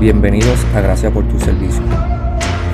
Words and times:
Bienvenidos 0.00 0.64
a 0.76 0.80
Gracias 0.80 1.12
por 1.12 1.26
tu 1.26 1.40
servicio, 1.40 1.82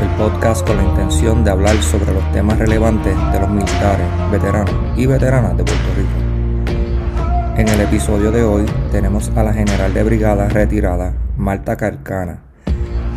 el 0.03 0.09
podcast 0.19 0.67
con 0.67 0.77
la 0.77 0.85
intención 0.85 1.43
de 1.43 1.53
hablar 1.53 1.75
sobre 1.83 2.13
los 2.13 2.33
temas 2.33 2.59
relevantes 2.59 3.17
de 3.33 3.41
los 3.41 3.49
militares, 3.49 4.07
veteranos 4.31 4.75
y 4.95 5.07
veteranas 5.07 5.57
de 5.57 5.65
Puerto 5.65 5.89
Rico. 5.97 7.57
En 7.57 7.67
el 7.67 7.81
episodio 7.81 8.31
de 8.31 8.43
hoy 8.43 8.67
tenemos 8.93 9.31
a 9.37 9.43
la 9.43 9.55
general 9.55 9.95
de 9.95 10.03
brigada 10.03 10.51
retirada, 10.51 11.15
Marta 11.39 11.79
Carcana, 11.79 12.41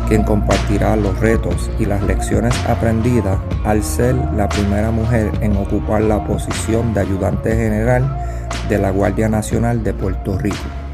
quien 0.08 0.22
compartirá 0.22 0.96
los 0.96 1.20
retos 1.20 1.70
y 1.78 1.84
las 1.84 2.02
lecciones 2.02 2.58
aprendidas 2.66 3.38
al 3.66 3.84
ser 3.84 4.14
la 4.34 4.48
primera 4.48 4.90
mujer 4.90 5.30
en 5.42 5.54
ocupar 5.58 6.00
la 6.00 6.26
posición 6.26 6.94
de 6.94 7.00
ayudante 7.00 7.54
general 7.54 8.48
de 8.70 8.78
la 8.78 8.90
Guardia 8.90 9.28
Nacional 9.28 9.84
de 9.84 9.92
Puerto 9.92 10.38
Rico. 10.38 10.87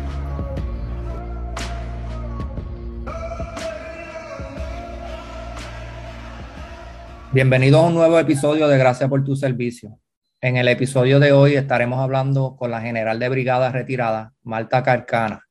Bienvenido 7.34 7.80
a 7.80 7.88
un 7.88 7.94
nuevo 7.94 8.16
episodio 8.16 8.68
de 8.68 8.78
Gracias 8.78 9.10
por 9.10 9.24
tu 9.24 9.34
servicio. 9.34 9.98
En 10.40 10.56
el 10.56 10.68
episodio 10.68 11.18
de 11.18 11.32
hoy 11.32 11.56
estaremos 11.56 11.98
hablando 11.98 12.54
con 12.56 12.70
la 12.70 12.80
general 12.80 13.18
de 13.18 13.28
brigada 13.28 13.72
retirada, 13.72 14.34
Marta 14.44 14.84
Carcana, 14.84 15.44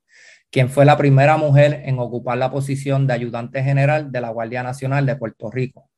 quien 0.50 0.70
fue 0.70 0.86
la 0.86 0.96
primera 0.96 1.36
mujer 1.36 1.82
en 1.84 1.98
ocupar 1.98 2.38
la 2.38 2.50
posición 2.50 3.06
de 3.06 3.12
ayudante 3.12 3.62
general 3.62 4.10
de 4.10 4.22
la 4.22 4.30
Guardia 4.30 4.62
Nacional 4.62 5.04
de 5.04 5.16
Puerto 5.16 5.50
Rico. 5.50 5.90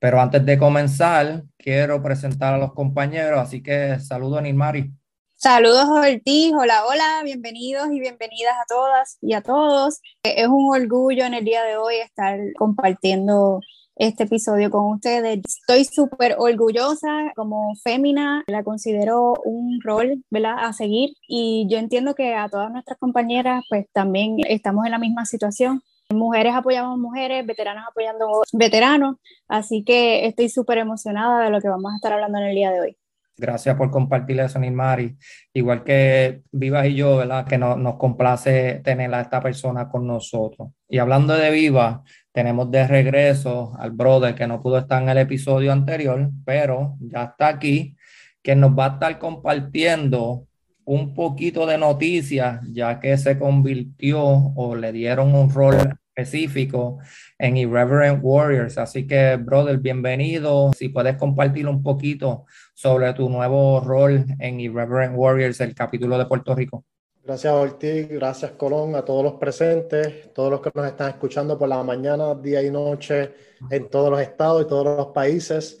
Pero 0.00 0.20
antes 0.20 0.44
de 0.44 0.58
comenzar, 0.58 1.44
quiero 1.56 2.02
presentar 2.02 2.54
a 2.54 2.58
los 2.58 2.72
compañeros, 2.72 3.38
así 3.38 3.62
que 3.62 4.00
saludo 4.00 4.38
a 4.38 4.42
Nilmari. 4.42 4.90
Saludos 5.36 5.88
Ortiz, 5.88 6.52
hola, 6.58 6.84
hola, 6.86 7.20
bienvenidos 7.22 7.86
y 7.92 8.00
bienvenidas 8.00 8.54
a 8.60 8.66
todas 8.68 9.16
y 9.20 9.34
a 9.34 9.42
todos. 9.42 10.00
Es 10.24 10.48
un 10.48 10.74
orgullo 10.74 11.24
en 11.24 11.34
el 11.34 11.44
día 11.44 11.62
de 11.62 11.76
hoy 11.76 11.94
estar 11.98 12.36
compartiendo 12.58 13.60
este 14.00 14.24
episodio 14.24 14.70
con 14.70 14.86
ustedes. 14.86 15.40
Estoy 15.44 15.84
súper 15.84 16.36
orgullosa 16.38 17.32
como 17.36 17.74
fémina, 17.84 18.42
la 18.46 18.64
considero 18.64 19.34
un 19.44 19.78
rol, 19.82 20.24
¿verdad?, 20.30 20.56
a 20.58 20.72
seguir 20.72 21.10
y 21.28 21.66
yo 21.70 21.76
entiendo 21.76 22.14
que 22.14 22.34
a 22.34 22.48
todas 22.48 22.72
nuestras 22.72 22.98
compañeras 22.98 23.62
pues 23.68 23.86
también 23.92 24.38
estamos 24.48 24.86
en 24.86 24.92
la 24.92 24.98
misma 24.98 25.26
situación. 25.26 25.82
Mujeres 26.08 26.54
apoyamos 26.54 26.98
mujeres, 26.98 27.46
veteranos 27.46 27.84
apoyando 27.88 28.42
veteranos, 28.54 29.16
así 29.48 29.84
que 29.84 30.26
estoy 30.26 30.48
súper 30.48 30.78
emocionada 30.78 31.44
de 31.44 31.50
lo 31.50 31.60
que 31.60 31.68
vamos 31.68 31.92
a 31.92 31.96
estar 31.96 32.14
hablando 32.14 32.38
en 32.38 32.44
el 32.46 32.54
día 32.54 32.72
de 32.72 32.80
hoy. 32.80 32.96
Gracias 33.36 33.74
por 33.74 33.90
compartir 33.90 34.38
eso, 34.38 34.58
Nilmari. 34.58 35.16
Igual 35.54 35.82
que 35.82 36.42
Vivas 36.52 36.86
y 36.86 36.94
yo, 36.94 37.16
¿verdad? 37.16 37.46
Que 37.46 37.56
nos 37.56 37.94
complace 37.96 38.80
tener 38.84 39.14
a 39.14 39.22
esta 39.22 39.40
persona 39.42 39.88
con 39.88 40.06
nosotros. 40.06 40.68
Y 40.86 40.98
hablando 40.98 41.34
de 41.34 41.50
Viva, 41.50 42.02
tenemos 42.32 42.70
de 42.70 42.86
regreso 42.86 43.72
al 43.78 43.90
brother 43.90 44.34
que 44.34 44.46
no 44.46 44.62
pudo 44.62 44.78
estar 44.78 45.02
en 45.02 45.08
el 45.08 45.18
episodio 45.18 45.72
anterior, 45.72 46.30
pero 46.44 46.96
ya 47.00 47.24
está 47.24 47.48
aquí, 47.48 47.96
que 48.42 48.54
nos 48.56 48.72
va 48.78 48.86
a 48.86 48.92
estar 48.94 49.18
compartiendo 49.18 50.46
un 50.84 51.14
poquito 51.14 51.66
de 51.66 51.78
noticias, 51.78 52.60
ya 52.72 53.00
que 53.00 53.16
se 53.18 53.38
convirtió 53.38 54.20
o 54.22 54.74
le 54.74 54.92
dieron 54.92 55.34
un 55.34 55.50
rol 55.50 55.76
específico 56.16 56.98
en 57.38 57.56
Irreverent 57.56 58.20
Warriors. 58.22 58.78
Así 58.78 59.06
que, 59.06 59.36
brother, 59.36 59.78
bienvenido. 59.78 60.70
Si 60.76 60.88
puedes 60.88 61.16
compartir 61.16 61.68
un 61.68 61.82
poquito 61.82 62.46
sobre 62.74 63.12
tu 63.14 63.28
nuevo 63.28 63.80
rol 63.80 64.24
en 64.38 64.60
Irreverent 64.60 65.14
Warriors, 65.16 65.60
el 65.60 65.74
capítulo 65.74 66.18
de 66.18 66.26
Puerto 66.26 66.54
Rico. 66.54 66.84
Gracias 67.22 67.52
Ortiz, 67.52 68.08
gracias 68.08 68.52
Colón, 68.52 68.96
a 68.96 69.04
todos 69.04 69.22
los 69.22 69.34
presentes, 69.34 70.32
todos 70.32 70.50
los 70.50 70.60
que 70.62 70.70
nos 70.74 70.86
están 70.86 71.10
escuchando 71.10 71.58
por 71.58 71.68
la 71.68 71.82
mañana, 71.82 72.34
día 72.34 72.62
y 72.62 72.70
noche 72.70 73.34
en 73.70 73.90
todos 73.90 74.10
los 74.10 74.20
estados 74.20 74.62
y 74.62 74.66
todos 74.66 74.96
los 74.96 75.08
países. 75.08 75.78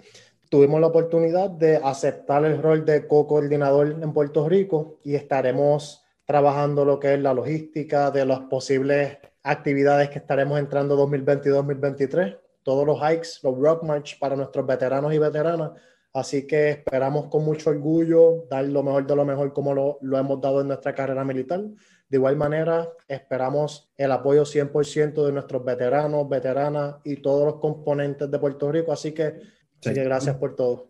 Tuvimos 0.50 0.80
la 0.82 0.88
oportunidad 0.88 1.48
de 1.48 1.76
aceptar 1.82 2.44
el 2.44 2.60
rol 2.60 2.84
de 2.84 3.06
co-coordinador 3.06 3.96
en 4.02 4.12
Puerto 4.12 4.46
Rico 4.48 4.98
y 5.02 5.14
estaremos 5.14 6.04
trabajando 6.26 6.84
lo 6.84 7.00
que 7.00 7.14
es 7.14 7.20
la 7.20 7.32
logística 7.32 8.10
de 8.10 8.26
las 8.26 8.40
posibles 8.40 9.16
actividades 9.42 10.10
que 10.10 10.18
estaremos 10.18 10.58
entrando 10.58 10.94
2022-2023, 11.08 12.38
todos 12.62 12.86
los 12.86 12.98
hikes, 13.00 13.40
los 13.42 13.58
rock 13.58 13.82
march 13.82 14.18
para 14.18 14.36
nuestros 14.36 14.66
veteranos 14.66 15.14
y 15.14 15.18
veteranas 15.18 15.70
Así 16.12 16.46
que 16.46 16.70
esperamos 16.70 17.26
con 17.26 17.44
mucho 17.44 17.70
orgullo 17.70 18.46
dar 18.50 18.64
lo 18.64 18.82
mejor 18.82 19.06
de 19.06 19.14
lo 19.14 19.24
mejor 19.24 19.52
como 19.52 19.74
lo, 19.74 19.98
lo 20.02 20.18
hemos 20.18 20.40
dado 20.40 20.60
en 20.60 20.68
nuestra 20.68 20.94
carrera 20.94 21.24
militar. 21.24 21.60
De 22.08 22.16
igual 22.16 22.36
manera, 22.36 22.88
esperamos 23.06 23.92
el 23.96 24.10
apoyo 24.10 24.44
100% 24.44 25.24
de 25.24 25.32
nuestros 25.32 25.64
veteranos, 25.64 26.28
veteranas 26.28 26.96
y 27.04 27.16
todos 27.16 27.46
los 27.46 27.60
componentes 27.60 28.28
de 28.28 28.38
Puerto 28.40 28.72
Rico. 28.72 28.92
Así 28.92 29.12
que, 29.12 29.34
gracias 29.80 30.36
por 30.36 30.56
todo. 30.56 30.88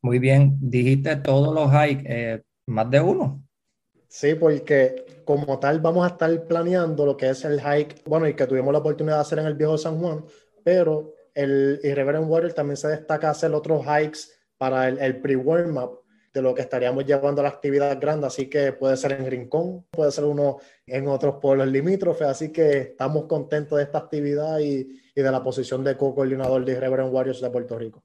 Muy 0.00 0.20
bien, 0.20 0.56
dijiste 0.60 1.16
todos 1.16 1.52
los 1.52 1.68
hikes, 1.72 2.04
eh, 2.06 2.42
más 2.66 2.88
de 2.88 3.00
uno. 3.00 3.42
Sí, 4.06 4.36
porque 4.36 5.04
como 5.24 5.58
tal 5.58 5.80
vamos 5.80 6.04
a 6.04 6.12
estar 6.12 6.46
planeando 6.46 7.06
lo 7.06 7.16
que 7.16 7.30
es 7.30 7.44
el 7.44 7.60
hike, 7.60 8.02
bueno, 8.06 8.28
y 8.28 8.34
que 8.34 8.46
tuvimos 8.46 8.72
la 8.72 8.78
oportunidad 8.78 9.16
de 9.16 9.22
hacer 9.22 9.38
en 9.40 9.46
el 9.46 9.54
viejo 9.54 9.76
San 9.76 9.98
Juan, 9.98 10.24
pero 10.62 11.14
el 11.34 11.80
Irreverent 11.82 12.28
Warrior 12.28 12.52
también 12.52 12.76
se 12.76 12.88
destaca 12.88 13.30
hacer 13.30 13.52
otros 13.52 13.84
hikes 13.84 14.41
para 14.62 14.86
el, 14.86 15.00
el 15.00 15.20
pre-warm-up 15.20 16.02
de 16.32 16.40
lo 16.40 16.54
que 16.54 16.62
estaríamos 16.62 17.04
llevando 17.04 17.40
a 17.40 17.42
la 17.42 17.48
actividad 17.48 18.00
grande, 18.00 18.28
así 18.28 18.48
que 18.48 18.72
puede 18.72 18.96
ser 18.96 19.10
en 19.10 19.28
Rincón, 19.28 19.86
puede 19.90 20.12
ser 20.12 20.22
uno 20.22 20.58
en 20.86 21.08
otros 21.08 21.38
pueblos 21.42 21.66
limítrofes, 21.66 22.28
así 22.28 22.52
que 22.52 22.78
estamos 22.78 23.24
contentos 23.24 23.78
de 23.78 23.82
esta 23.82 23.98
actividad 23.98 24.60
y, 24.60 24.86
y 25.16 25.20
de 25.20 25.30
la 25.32 25.42
posición 25.42 25.82
de 25.82 25.96
co-coordinador 25.96 26.64
de 26.64 26.78
Reverend 26.78 27.12
Warriors 27.12 27.40
de 27.40 27.50
Puerto 27.50 27.76
Rico. 27.76 28.04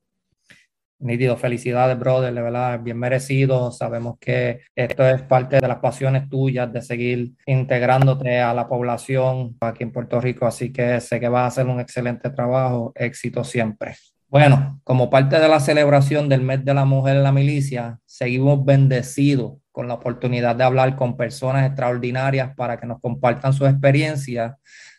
Nítido, 0.97 1.37
felicidades, 1.37 1.99
brother, 1.99 2.33
de 2.33 2.41
verdad, 2.41 2.79
bien 2.79 2.97
merecido. 2.97 3.71
Sabemos 3.71 4.17
que 4.19 4.61
esto 4.75 5.07
es 5.07 5.21
parte 5.21 5.59
de 5.59 5.67
las 5.67 5.77
pasiones 5.77 6.27
tuyas 6.27 6.73
de 6.73 6.81
seguir 6.81 7.33
integrándote 7.45 8.39
a 8.39 8.51
la 8.55 8.67
población 8.67 9.57
aquí 9.59 9.83
en 9.83 9.91
Puerto 9.91 10.19
Rico, 10.19 10.47
así 10.47 10.73
que 10.73 10.99
sé 11.01 11.19
que 11.19 11.29
vas 11.29 11.43
a 11.43 11.47
hacer 11.47 11.67
un 11.67 11.79
excelente 11.79 12.31
trabajo. 12.31 12.93
Éxito 12.95 13.43
siempre. 13.43 13.93
Bueno, 14.29 14.81
como 14.83 15.09
parte 15.09 15.39
de 15.39 15.47
la 15.47 15.61
celebración 15.61 16.27
del 16.27 16.41
mes 16.41 16.65
de 16.65 16.73
la 16.73 16.83
mujer 16.83 17.15
en 17.15 17.23
la 17.23 17.31
milicia, 17.31 18.01
seguimos 18.05 18.65
bendecidos 18.65 19.53
con 19.71 19.87
la 19.87 19.93
oportunidad 19.93 20.53
de 20.57 20.65
hablar 20.65 20.97
con 20.97 21.15
personas 21.15 21.65
extraordinarias 21.65 22.53
para 22.53 22.77
que 22.77 22.87
nos 22.87 22.99
compartan 22.99 23.53
su 23.53 23.65
experiencia 23.65 24.57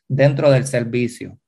dentro 0.09 0.51
del 0.51 0.67
servicio. 0.67 1.39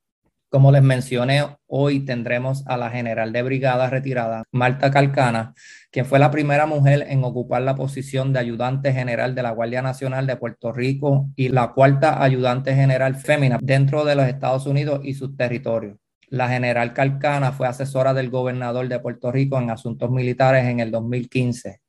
Como 0.51 0.73
les 0.73 0.83
mencioné, 0.83 1.57
hoy 1.67 2.01
tendremos 2.01 2.67
a 2.67 2.77
la 2.77 2.91
general 2.91 3.33
de 3.33 3.43
brigada 3.43 3.89
retirada, 3.89 4.43
Marta 4.53 4.91
Calcana, 4.91 5.55
quien 5.91 6.05
fue 6.05 6.19
la 6.19 6.31
primera 6.31 6.67
mujer 6.67 7.07
en 7.09 7.25
ocupar 7.25 7.63
la 7.63 7.77
posición 7.77 8.35
de 8.35 8.41
ayudante 8.41 8.93
general 8.93 9.35
de 9.35 9.43
la 9.43 9.53
Guardia 9.53 9.81
Nacional 9.81 10.27
de 10.27 10.37
Puerto 10.37 10.71
Rico 10.71 11.31
y 11.35 11.49
la 11.49 11.69
cuarta 11.73 12.23
ayudante 12.23 12.75
general 12.75 13.15
fémina 13.15 13.59
dentro 13.63 14.05
de 14.05 14.17
los 14.17 14.27
Estados 14.27 14.67
Unidos 14.67 15.01
y 15.03 15.15
sus 15.15 15.35
territorios. 15.35 15.97
La 16.31 16.49
general 16.49 16.93
Calcana 16.93 17.51
fue 17.51 17.67
asesora 17.67 18.15
del 18.15 18.31
gobernador 18.31 18.87
de 18.87 19.01
Puerto 19.01 19.33
Rico 19.33 19.59
en 19.59 19.69
asuntos 19.69 20.13
militares 20.13 20.65
en 20.65 20.79
el 20.79 20.93
2015. 20.93 21.81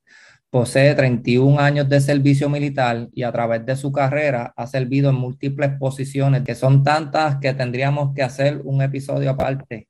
Posee 0.49 0.95
31 0.95 1.59
años 1.59 1.87
de 1.87 2.01
servicio 2.01 2.49
militar 2.49 3.07
y 3.13 3.21
a 3.21 3.31
través 3.31 3.63
de 3.67 3.75
su 3.75 3.91
carrera 3.91 4.51
ha 4.57 4.65
servido 4.65 5.11
en 5.11 5.17
múltiples 5.17 5.73
posiciones, 5.77 6.41
que 6.41 6.55
son 6.55 6.83
tantas 6.83 7.35
que 7.35 7.53
tendríamos 7.53 8.15
que 8.15 8.23
hacer 8.23 8.61
un 8.63 8.81
episodio 8.81 9.29
aparte. 9.29 9.87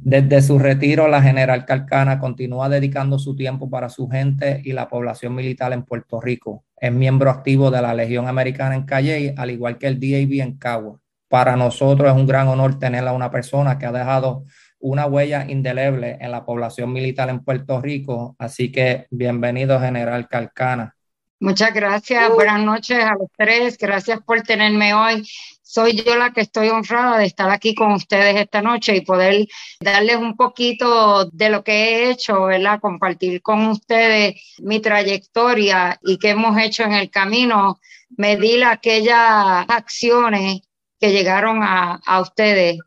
Desde 0.00 0.42
su 0.42 0.58
retiro, 0.58 1.06
la 1.06 1.22
general 1.22 1.64
Calcana 1.64 2.18
continúa 2.18 2.68
dedicando 2.68 3.20
su 3.20 3.36
tiempo 3.36 3.70
para 3.70 3.88
su 3.88 4.08
gente 4.08 4.60
y 4.64 4.72
la 4.72 4.88
población 4.88 5.36
militar 5.36 5.72
en 5.72 5.84
Puerto 5.84 6.20
Rico. 6.20 6.64
Es 6.76 6.92
miembro 6.92 7.30
activo 7.30 7.70
de 7.70 7.80
la 7.80 7.94
Legión 7.94 8.26
Americana 8.26 8.74
en 8.74 8.86
Calle, 8.86 9.34
al 9.38 9.52
igual 9.52 9.78
que 9.78 9.86
el 9.86 10.00
DAV 10.00 10.42
en 10.42 10.58
Cagua 10.58 11.00
para 11.34 11.56
nosotros 11.56 12.08
es 12.08 12.14
un 12.14 12.28
gran 12.28 12.46
honor 12.46 12.78
tener 12.78 13.08
a 13.08 13.12
una 13.12 13.28
persona 13.28 13.76
que 13.76 13.86
ha 13.86 13.90
dejado 13.90 14.44
una 14.78 15.06
huella 15.06 15.44
indeleble 15.48 16.16
en 16.20 16.30
la 16.30 16.46
población 16.46 16.92
militar 16.92 17.28
en 17.28 17.42
Puerto 17.42 17.80
Rico. 17.80 18.36
Así 18.38 18.70
que 18.70 19.08
bienvenido, 19.10 19.80
General 19.80 20.28
Calcana. 20.28 20.94
Muchas 21.40 21.74
gracias, 21.74 22.30
buenas 22.32 22.60
noches 22.60 23.02
a 23.02 23.14
los 23.14 23.28
tres, 23.36 23.76
gracias 23.78 24.20
por 24.22 24.42
tenerme 24.42 24.94
hoy. 24.94 25.28
Soy 25.60 26.00
yo 26.00 26.14
la 26.14 26.32
que 26.32 26.42
estoy 26.42 26.68
honrada 26.68 27.18
de 27.18 27.24
estar 27.24 27.50
aquí 27.50 27.74
con 27.74 27.90
ustedes 27.90 28.36
esta 28.36 28.62
noche 28.62 28.94
y 28.94 29.00
poder 29.00 29.48
darles 29.80 30.18
un 30.18 30.36
poquito 30.36 31.24
de 31.32 31.48
lo 31.48 31.64
que 31.64 31.72
he 31.72 32.10
hecho, 32.12 32.44
¿verdad? 32.44 32.78
Compartir 32.80 33.42
con 33.42 33.66
ustedes 33.66 34.36
mi 34.62 34.78
trayectoria 34.78 35.98
y 36.00 36.16
qué 36.16 36.30
hemos 36.30 36.56
hecho 36.58 36.84
en 36.84 36.92
el 36.92 37.10
camino, 37.10 37.80
medir 38.16 38.64
aquellas 38.64 39.66
acciones 39.68 40.60
que 41.04 41.12
llegaron 41.12 41.62
a, 41.62 42.00
a 42.06 42.20
ustedes 42.22 42.78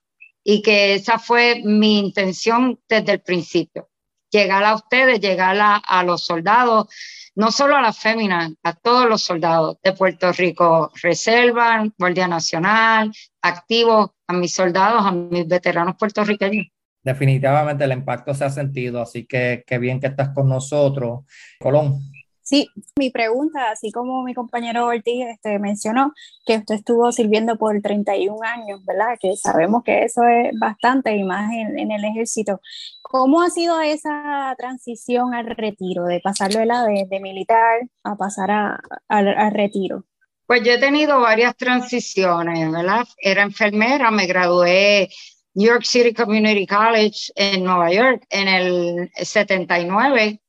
y 0.43 0.63
que 0.63 0.95
esa 0.95 1.19
fue 1.19 1.61
mi 1.63 1.99
intención 1.99 2.79
desde 2.89 3.11
el 3.11 3.21
principio, 3.21 3.89
llegar 4.31 4.63
a 4.63 4.73
ustedes, 4.73 5.19
llegar 5.19 5.55
a, 5.59 5.75
a 5.75 6.03
los 6.03 6.25
soldados, 6.25 6.87
no 7.35 7.51
solo 7.51 7.75
a 7.75 7.81
las 7.83 7.99
féminas, 7.99 8.53
a 8.63 8.73
todos 8.73 9.07
los 9.07 9.21
soldados 9.21 9.77
de 9.83 9.93
Puerto 9.93 10.31
Rico, 10.31 10.91
Reserva, 10.99 11.85
Guardia 11.95 12.27
Nacional, 12.27 13.11
activos, 13.43 14.09
a 14.25 14.33
mis 14.33 14.51
soldados, 14.51 15.05
a 15.05 15.11
mis 15.11 15.47
veteranos 15.47 15.95
puertorriqueños. 15.95 16.65
Definitivamente 17.03 17.83
el 17.83 17.91
impacto 17.91 18.33
se 18.33 18.45
ha 18.45 18.49
sentido, 18.49 18.99
así 18.99 19.27
que 19.27 19.63
qué 19.67 19.77
bien 19.77 19.99
que 19.99 20.07
estás 20.07 20.29
con 20.29 20.49
nosotros. 20.49 21.19
Colón. 21.59 21.99
Sí, 22.47 22.69
mi 22.97 23.09
pregunta, 23.09 23.71
así 23.71 23.91
como 23.91 24.23
mi 24.23 24.33
compañero 24.33 24.85
Ortiz 24.85 25.25
este, 25.27 25.59
mencionó, 25.59 26.13
que 26.45 26.55
usted 26.55 26.75
estuvo 26.75 27.11
sirviendo 27.11 27.57
por 27.57 27.81
31 27.81 28.41
años, 28.41 28.85
¿verdad? 28.85 29.17
Que 29.19 29.35
sabemos 29.35 29.83
que 29.83 30.05
eso 30.05 30.23
es 30.23 30.57
bastante 30.57 31.13
y 31.13 31.25
más 31.25 31.51
en, 31.51 31.91
el 31.91 32.05
ejército. 32.05 32.61
¿Cómo 33.01 33.41
ha 33.41 33.49
sido 33.49 33.81
esa 33.81 34.55
transición 34.57 35.33
al 35.33 35.47
retiro, 35.57 36.05
de 36.05 36.21
pasarlo 36.21 36.61
de, 36.61 37.05
de 37.09 37.19
militar 37.19 37.81
a 38.05 38.15
pasar 38.15 38.79
al 39.09 39.51
retiro? 39.51 40.05
Pues 40.45 40.63
yo 40.63 40.71
he 40.71 40.79
tenido 40.79 41.19
varias 41.19 41.53
transiciones, 41.57 42.71
¿verdad? 42.71 43.05
Era 43.17 43.43
enfermera, 43.43 44.09
me 44.09 44.25
gradué 44.25 45.09
New 45.53 45.67
York 45.67 45.83
City 45.83 46.13
Community 46.13 46.65
College 46.65 47.29
en 47.35 47.65
Nueva 47.65 47.91
York 47.91 48.25
en 48.29 48.47
el 48.47 49.11
79 49.15 50.39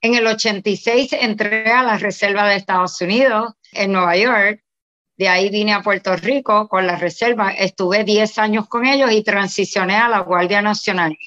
en 0.00 0.14
el 0.14 0.26
86 0.26 1.12
entré 1.12 1.70
a 1.72 1.82
la 1.82 1.98
Reserva 1.98 2.48
de 2.48 2.56
Estados 2.56 3.00
Unidos 3.00 3.54
en 3.72 3.92
Nueva 3.92 4.16
York. 4.16 4.62
De 5.16 5.28
ahí 5.28 5.50
vine 5.50 5.72
a 5.72 5.82
Puerto 5.82 6.14
Rico 6.14 6.68
con 6.68 6.86
la 6.86 6.96
Reserva. 6.96 7.50
Estuve 7.50 8.04
10 8.04 8.38
años 8.38 8.68
con 8.68 8.86
ellos 8.86 9.10
y 9.10 9.24
transicioné 9.24 9.96
a 9.96 10.08
la 10.08 10.20
Guardia 10.20 10.62
Nacional. 10.62 11.18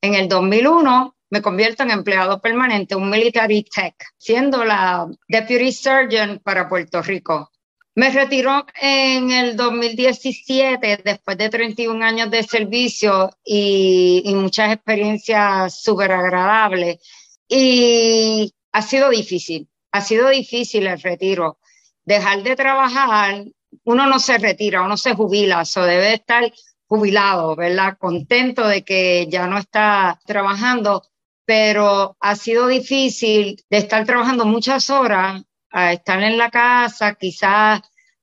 En 0.00 0.14
el 0.14 0.28
2001 0.28 1.16
me 1.30 1.42
convierto 1.42 1.84
en 1.84 1.90
empleado 1.90 2.40
permanente, 2.40 2.96
un 2.96 3.10
military 3.10 3.64
tech, 3.64 3.94
siendo 4.16 4.64
la 4.64 5.08
deputy 5.28 5.72
surgeon 5.72 6.40
para 6.42 6.68
Puerto 6.68 7.02
Rico. 7.02 7.50
Me 7.94 8.10
retiró 8.10 8.66
en 8.80 9.30
el 9.30 9.56
2017 9.56 11.00
después 11.04 11.38
de 11.38 11.48
31 11.48 12.04
años 12.04 12.30
de 12.30 12.42
servicio 12.42 13.30
y, 13.44 14.22
y 14.24 14.34
muchas 14.34 14.72
experiencias 14.72 15.80
súper 15.80 16.12
agradables 16.12 16.98
y 17.48 18.52
ha 18.72 18.82
sido 18.82 19.10
difícil, 19.10 19.68
ha 19.92 20.00
sido 20.00 20.28
difícil 20.28 20.86
el 20.86 21.00
retiro. 21.00 21.58
Dejar 22.04 22.42
de 22.42 22.56
trabajar, 22.56 23.44
uno 23.84 24.06
no 24.06 24.18
se 24.18 24.38
retira, 24.38 24.82
uno 24.82 24.96
se 24.96 25.14
jubila, 25.14 25.62
eso 25.62 25.82
debe 25.82 26.14
estar 26.14 26.52
jubilado, 26.86 27.56
¿verdad? 27.56 27.96
Contento 27.98 28.66
de 28.66 28.84
que 28.84 29.26
ya 29.28 29.46
no 29.46 29.58
está 29.58 30.20
trabajando, 30.24 31.02
pero 31.44 32.16
ha 32.20 32.36
sido 32.36 32.66
difícil 32.68 33.62
de 33.70 33.78
estar 33.78 34.04
trabajando 34.04 34.44
muchas 34.44 34.90
horas, 34.90 35.42
estar 35.72 36.22
en 36.22 36.38
la 36.38 36.50
casa, 36.50 37.14
quizás 37.14 37.80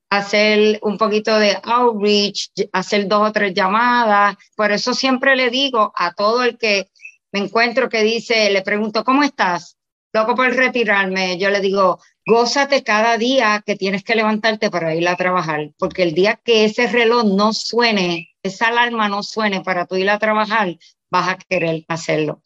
hacer 0.09 0.79
un 0.83 0.97
poquito 0.97 1.37
de 1.39 1.57
outreach, 1.63 2.51
hacer 2.71 3.07
dos 3.07 3.29
o 3.29 3.31
tres 3.31 3.53
llamadas. 3.53 4.35
Por 4.55 4.71
eso 4.71 4.93
siempre 4.93 5.35
le 5.35 5.49
digo 5.49 5.91
a 5.95 6.13
todo 6.13 6.43
el 6.43 6.57
que 6.57 6.89
me 7.33 7.39
encuentro 7.39 7.89
que 7.89 8.03
dice, 8.03 8.51
le 8.51 8.61
pregunto, 8.61 9.03
¿cómo 9.03 9.23
estás? 9.23 9.77
Loco 10.13 10.35
por 10.35 10.55
retirarme, 10.55 11.39
yo 11.39 11.49
le 11.49 11.59
digo, 11.59 11.99
gózate 12.25 12.83
cada 12.83 13.17
día 13.17 13.63
que 13.65 13.75
tienes 13.75 14.03
que 14.03 14.13
levantarte 14.13 14.69
para 14.69 14.93
ir 14.93 15.07
a 15.07 15.15
trabajar, 15.15 15.71
porque 15.79 16.03
el 16.03 16.13
día 16.13 16.39
que 16.43 16.65
ese 16.65 16.87
reloj 16.87 17.25
no 17.25 17.51
suene, 17.51 18.29
esa 18.43 18.67
alarma 18.67 19.09
no 19.09 19.23
suene 19.23 19.61
para 19.61 19.87
tú 19.87 19.95
ir 19.95 20.11
a 20.11 20.19
trabajar, 20.19 20.77
vas 21.09 21.29
a 21.29 21.37
querer 21.37 21.83
hacerlo. 21.87 22.43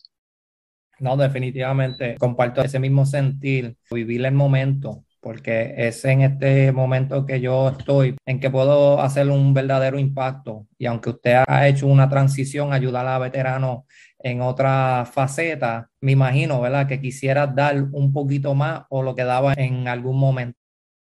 No, 0.99 1.17
definitivamente 1.17 2.15
comparto 2.17 2.61
ese 2.61 2.79
mismo 2.79 3.05
sentir, 3.05 3.75
vivir 3.91 4.25
el 4.25 4.33
momento, 4.33 5.03
porque 5.19 5.73
es 5.75 6.05
en 6.05 6.21
este 6.21 6.71
momento 6.71 7.25
que 7.25 7.41
yo 7.41 7.69
estoy, 7.77 8.15
en 8.25 8.39
que 8.39 8.49
puedo 8.49 9.01
hacer 9.01 9.29
un 9.29 9.53
verdadero 9.53 9.99
impacto. 9.99 10.67
Y 10.77 10.85
aunque 10.85 11.09
usted 11.09 11.43
ha 11.45 11.67
hecho 11.67 11.87
una 11.87 12.07
transición, 12.07 12.71
ayudar 12.71 13.05
a 13.07 13.19
veteranos 13.19 13.83
en 14.29 14.41
otra 14.41 15.05
faceta, 15.05 15.89
me 16.01 16.11
imagino, 16.13 16.61
¿verdad? 16.61 16.87
Que 16.87 17.01
quisiera 17.01 17.47
dar 17.47 17.81
un 17.91 18.13
poquito 18.13 18.53
más 18.53 18.83
o 18.89 19.01
lo 19.01 19.15
que 19.15 19.23
daba 19.23 19.53
en 19.53 19.87
algún 19.87 20.19
momento. 20.19 20.57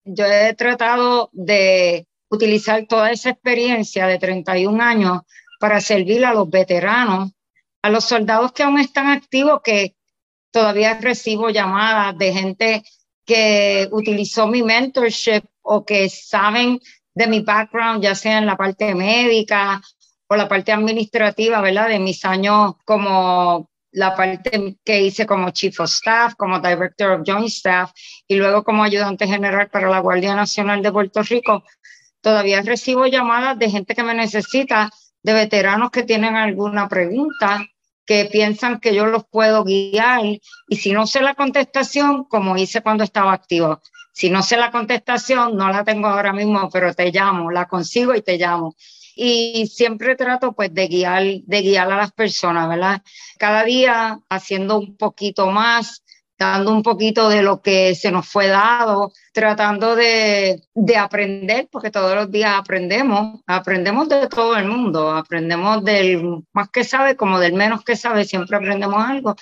Yo 0.04 0.26
he 0.26 0.54
tratado 0.54 1.30
de 1.34 2.08
utilizar 2.30 2.86
toda 2.88 3.12
esa 3.12 3.32
experiencia 3.32 4.08
de 4.08 4.20
31 4.20 4.82
años 4.82 5.22
para 5.60 5.82
servir 5.82 6.26
a 6.26 6.34
los 6.34 6.50
veteranos, 6.50 7.32
a 7.82 7.90
los 7.90 8.04
soldados 8.04 8.52
que 8.52 8.64
aún 8.64 8.80
están 8.80 9.08
activos, 9.08 9.62
que 9.64 9.96
todavía 10.52 11.00
recibo 11.00 11.50
llamadas 11.50 12.18
de 12.18 12.34
gente 12.34 12.84
que 13.26 13.88
utilizó 13.92 14.48
mi 14.48 14.64
mentorship 14.64 15.44
o 15.62 15.86
que 15.86 16.10
saben 16.10 16.80
de 17.14 17.28
mi 17.28 17.42
background, 17.42 18.02
ya 18.02 18.16
sea 18.16 18.38
en 18.38 18.46
la 18.46 18.56
parte 18.56 18.94
médica 18.96 19.82
por 20.28 20.38
la 20.38 20.48
parte 20.48 20.72
administrativa, 20.72 21.62
¿verdad? 21.62 21.90
De 21.90 22.00
mis 22.00 22.24
años 22.26 22.76
como 22.86 23.70
la 23.92 24.16
parte 24.16 24.78
que 24.84 25.02
hice 25.02 25.26
como 25.26 25.50
Chief 25.52 25.80
of 25.80 25.90
Staff, 25.90 26.36
como 26.36 26.60
Director 26.60 27.12
of 27.12 27.22
Joint 27.26 27.48
Staff 27.48 27.92
y 28.28 28.36
luego 28.36 28.64
como 28.64 28.84
ayudante 28.84 29.26
general 29.26 29.70
para 29.70 29.90
la 29.90 30.00
Guardia 30.00 30.36
Nacional 30.36 30.82
de 30.84 30.92
Puerto 30.92 31.24
Rico, 31.24 31.64
todavía 32.22 32.62
recibo 32.62 33.08
llamadas 33.08 33.58
de 33.58 33.70
gente 33.70 33.96
que 33.96 34.04
me 34.04 34.14
necesita, 34.14 34.92
de 35.24 35.34
veteranos 35.34 35.90
que 35.92 36.04
tienen 36.04 36.36
alguna 36.36 36.88
pregunta, 36.88 37.66
que 38.06 38.26
piensan 38.26 38.80
que 38.80 38.94
yo 38.94 39.06
los 39.06 39.26
puedo 39.26 39.64
guiar 39.64 40.22
y 40.24 40.76
si 40.76 40.94
no 40.94 41.08
sé 41.08 41.22
la 41.22 41.36
contestación, 41.36 42.26
como 42.26 42.56
hice 42.58 42.82
cuando 42.82 43.04
estaba 43.04 43.34
activo, 43.34 43.82
si 44.14 44.30
no 44.30 44.42
sé 44.42 44.58
la 44.58 44.72
contestación, 44.72 45.56
no 45.56 45.70
la 45.70 45.84
tengo 45.84 46.08
ahora 46.08 46.34
mismo, 46.34 46.70
pero 46.72 46.94
te 46.94 47.12
llamo, 47.12 47.52
la 47.52 47.68
consigo 47.68 48.16
y 48.16 48.22
te 48.22 48.38
llamo 48.38 48.76
y 49.18 49.68
siempre 49.68 50.16
trato 50.16 50.54
pues 50.54 50.74
de 50.74 50.88
guiar, 50.88 51.24
de 51.24 51.62
guiar 51.62 51.92
a 51.92 51.98
las 51.98 52.12
personas, 52.12 52.70
¿verdad? 52.70 53.02
Cada 53.38 53.64
día 53.64 54.20
haciendo 54.30 54.78
un 54.78 54.96
poquito 54.96 55.48
más, 55.48 56.04
dando 56.38 56.72
un 56.72 56.84
poquito 56.84 57.30
de 57.30 57.42
lo 57.42 57.62
que 57.62 57.96
se 57.96 58.12
nos 58.12 58.28
fue 58.28 58.48
dado, 58.48 59.12
tratando 59.34 59.96
de, 59.96 60.62
de, 60.76 60.98
aprender, 60.98 61.68
porque 61.72 61.90
todos 61.90 62.16
los 62.16 62.32
días 62.32 62.54
aprendemos, 62.56 63.42
aprendemos 63.48 64.08
de 64.08 64.28
todo 64.28 64.56
el 64.56 64.68
mundo, 64.68 65.10
aprendemos 65.10 65.84
del 65.84 66.44
más 66.54 66.70
que 66.70 66.84
sabe 66.84 67.16
como 67.16 67.40
del 67.40 67.54
menos 67.54 67.84
que 67.84 67.96
sabe, 67.96 68.24
siempre 68.26 68.58
aprendemos 68.58 69.04
algo, 69.04 69.36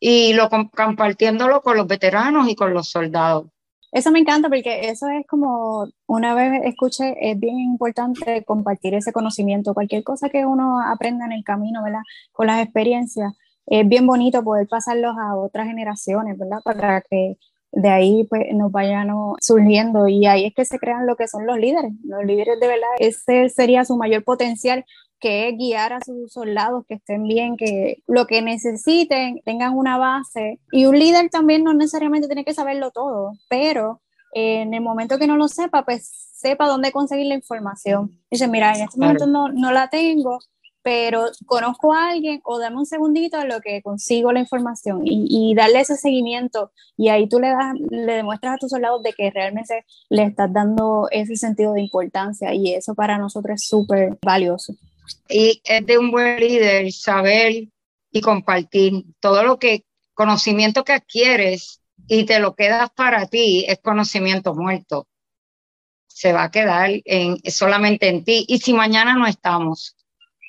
y 0.00 0.32
lo 0.32 0.48
compartiéndolo 0.48 1.62
con 1.62 1.76
los 1.76 1.86
veteranos 1.86 2.48
y 2.48 2.56
con 2.56 2.74
los 2.74 2.88
soldados. 2.90 3.46
Eso 3.92 4.12
me 4.12 4.20
encanta 4.20 4.48
porque 4.48 4.88
eso 4.88 5.08
es 5.08 5.26
como, 5.26 5.88
una 6.06 6.34
vez 6.34 6.62
escuché, 6.64 7.16
es 7.20 7.38
bien 7.38 7.58
importante 7.58 8.44
compartir 8.44 8.94
ese 8.94 9.12
conocimiento, 9.12 9.74
cualquier 9.74 10.04
cosa 10.04 10.28
que 10.28 10.46
uno 10.46 10.80
aprenda 10.80 11.26
en 11.26 11.32
el 11.32 11.42
camino, 11.42 11.82
¿verdad? 11.82 12.02
Con 12.32 12.46
las 12.46 12.62
experiencias, 12.62 13.32
es 13.66 13.88
bien 13.88 14.06
bonito 14.06 14.44
poder 14.44 14.68
pasarlos 14.68 15.16
a 15.18 15.36
otras 15.36 15.66
generaciones, 15.66 16.38
¿verdad? 16.38 16.58
Para 16.64 17.00
que 17.02 17.36
de 17.72 17.88
ahí 17.88 18.26
pues 18.28 18.46
nos 18.52 18.72
vayan 18.72 19.08
surgiendo 19.40 20.08
y 20.08 20.26
ahí 20.26 20.46
es 20.46 20.54
que 20.54 20.64
se 20.64 20.78
crean 20.78 21.06
lo 21.06 21.16
que 21.16 21.28
son 21.28 21.46
los 21.46 21.58
líderes, 21.58 21.92
los 22.04 22.24
líderes 22.24 22.58
de 22.60 22.66
verdad, 22.66 22.88
ese 22.98 23.48
sería 23.48 23.84
su 23.84 23.96
mayor 23.96 24.24
potencial 24.24 24.84
que 25.20 25.48
es 25.48 25.56
guiar 25.56 25.92
a 25.92 26.00
sus 26.00 26.32
soldados 26.32 26.84
que 26.88 26.94
estén 26.94 27.24
bien, 27.24 27.56
que 27.56 28.02
lo 28.06 28.26
que 28.26 28.42
necesiten 28.42 29.40
tengan 29.44 29.76
una 29.76 29.98
base. 29.98 30.58
Y 30.72 30.86
un 30.86 30.98
líder 30.98 31.30
también 31.30 31.62
no 31.62 31.74
necesariamente 31.74 32.26
tiene 32.26 32.44
que 32.44 32.54
saberlo 32.54 32.90
todo, 32.90 33.32
pero 33.48 34.00
en 34.32 34.74
el 34.74 34.80
momento 34.80 35.18
que 35.18 35.26
no 35.26 35.36
lo 35.36 35.48
sepa, 35.48 35.84
pues 35.84 36.08
sepa 36.34 36.66
dónde 36.66 36.92
conseguir 36.92 37.26
la 37.26 37.34
información. 37.34 38.18
Dice, 38.30 38.48
mira, 38.48 38.72
en 38.74 38.82
este 38.84 38.98
momento 38.98 39.26
no, 39.26 39.48
no 39.48 39.72
la 39.72 39.88
tengo, 39.88 40.38
pero 40.82 41.26
conozco 41.46 41.92
a 41.92 42.10
alguien 42.10 42.40
o 42.44 42.58
dame 42.58 42.78
un 42.78 42.86
segundito 42.86 43.36
a 43.36 43.44
lo 43.44 43.60
que 43.60 43.82
consigo 43.82 44.32
la 44.32 44.40
información 44.40 45.02
y, 45.04 45.26
y, 45.28 45.54
darle 45.54 45.80
ese 45.80 45.96
seguimiento 45.96 46.72
y 46.96 47.08
ahí 47.08 47.28
tú 47.28 47.38
le, 47.38 47.48
das, 47.48 47.74
le 47.90 48.14
demuestras 48.14 48.54
a 48.54 48.58
tus 48.58 48.70
soldados 48.70 49.02
de 49.02 49.12
que 49.12 49.30
realmente 49.30 49.84
le 50.08 50.24
estás 50.24 50.50
dando 50.52 51.08
ese 51.10 51.36
sentido 51.36 51.74
de 51.74 51.82
importancia 51.82 52.54
y 52.54 52.72
eso 52.72 52.94
para 52.94 53.18
nosotros 53.18 53.56
es 53.56 53.68
súper 53.68 54.18
valioso. 54.22 54.74
Y 55.28 55.60
es 55.64 55.86
de 55.86 55.98
un 55.98 56.10
buen 56.10 56.38
líder 56.40 56.92
saber 56.92 57.68
y 58.10 58.20
compartir 58.20 59.04
todo 59.20 59.42
lo 59.42 59.58
que, 59.58 59.84
conocimiento 60.14 60.84
que 60.84 60.92
adquieres 60.92 61.80
y 62.08 62.24
te 62.24 62.40
lo 62.40 62.54
quedas 62.54 62.90
para 62.90 63.26
ti, 63.26 63.64
es 63.68 63.78
conocimiento 63.78 64.54
muerto. 64.54 65.06
Se 66.08 66.32
va 66.32 66.44
a 66.44 66.50
quedar 66.50 66.90
en, 67.04 67.38
solamente 67.50 68.08
en 68.08 68.24
ti. 68.24 68.44
Y 68.48 68.58
si 68.58 68.72
mañana 68.72 69.14
no 69.14 69.26
estamos, 69.26 69.96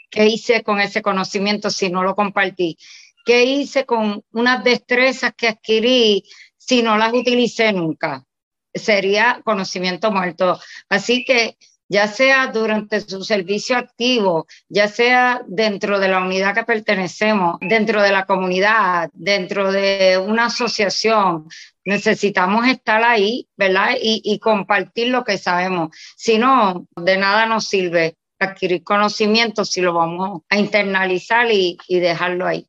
¿qué 0.10 0.26
hice 0.26 0.64
con 0.64 0.82
ese 0.82 1.02
conocimiento 1.02 1.70
si 1.70 1.90
no 1.90 2.04
lo 2.04 2.16
compartí? 2.16 2.78
¿Qué 3.26 3.44
hice 3.44 3.86
con 3.86 4.24
unas 4.32 4.64
destrezas 4.64 5.34
que 5.36 5.50
adquirí 5.50 6.24
si 6.58 6.82
no 6.82 6.98
las 6.98 7.14
utilicé 7.14 7.72
nunca? 7.72 8.26
Sería 8.74 9.42
conocimiento 9.44 10.12
muerto. 10.12 10.60
Así 10.90 11.24
que 11.24 11.58
ya 11.92 12.08
sea 12.08 12.48
durante 12.48 13.02
su 13.02 13.22
servicio 13.22 13.76
activo, 13.76 14.48
ya 14.70 14.88
sea 14.88 15.42
dentro 15.46 16.00
de 16.00 16.08
la 16.08 16.22
unidad 16.22 16.56
que 16.56 16.64
pertenecemos, 16.64 17.58
dentro 17.60 18.02
de 18.02 18.14
la 18.14 18.26
comunidad, 18.26 19.10
dentro 19.12 19.74
de 19.74 20.18
una 20.18 20.46
asociación. 20.46 21.50
Necesitamos 21.84 22.66
estar 22.68 23.04
ahí, 23.04 23.50
¿verdad? 23.58 23.90
Y, 24.02 24.40
compartir 24.40 25.10
lo 25.10 25.26
que 25.26 25.38
sabemos. 25.38 25.90
Si 26.16 26.38
no, 26.38 26.88
de 26.96 27.18
nada 27.18 27.46
nos 27.46 27.68
sirve 27.68 28.16
adquirir 28.40 28.84
conocimiento 28.84 29.66
si 29.66 29.82
lo 29.82 29.94
vamos 29.94 30.44
a 30.50 30.58
internalizar 30.58 31.52
y, 31.52 31.78
y 31.90 32.00
dejarlo 32.00 32.48
ahí. 32.48 32.66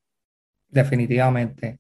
Definitivamente. 0.69 1.79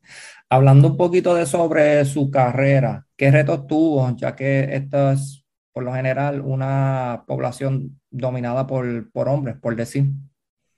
Hablando 0.49 0.87
un 0.87 0.97
poquito 0.97 1.35
de 1.35 1.47
sobre 1.47 2.05
su 2.05 2.31
carrera, 2.31 3.05
¿qué 3.17 3.33
retos 3.33 3.67
tuvo? 3.67 4.15
Ya 4.17 4.37
que 4.37 4.77
esto 4.77 5.11
es 5.11 5.42
por 5.73 5.85
lo 5.85 5.93
general 5.93 6.41
una 6.41 7.25
población 7.26 8.00
dominada 8.11 8.67
por, 8.67 9.11
por 9.12 9.29
hombres, 9.29 9.57
por 9.61 9.76
decir. 9.76 10.05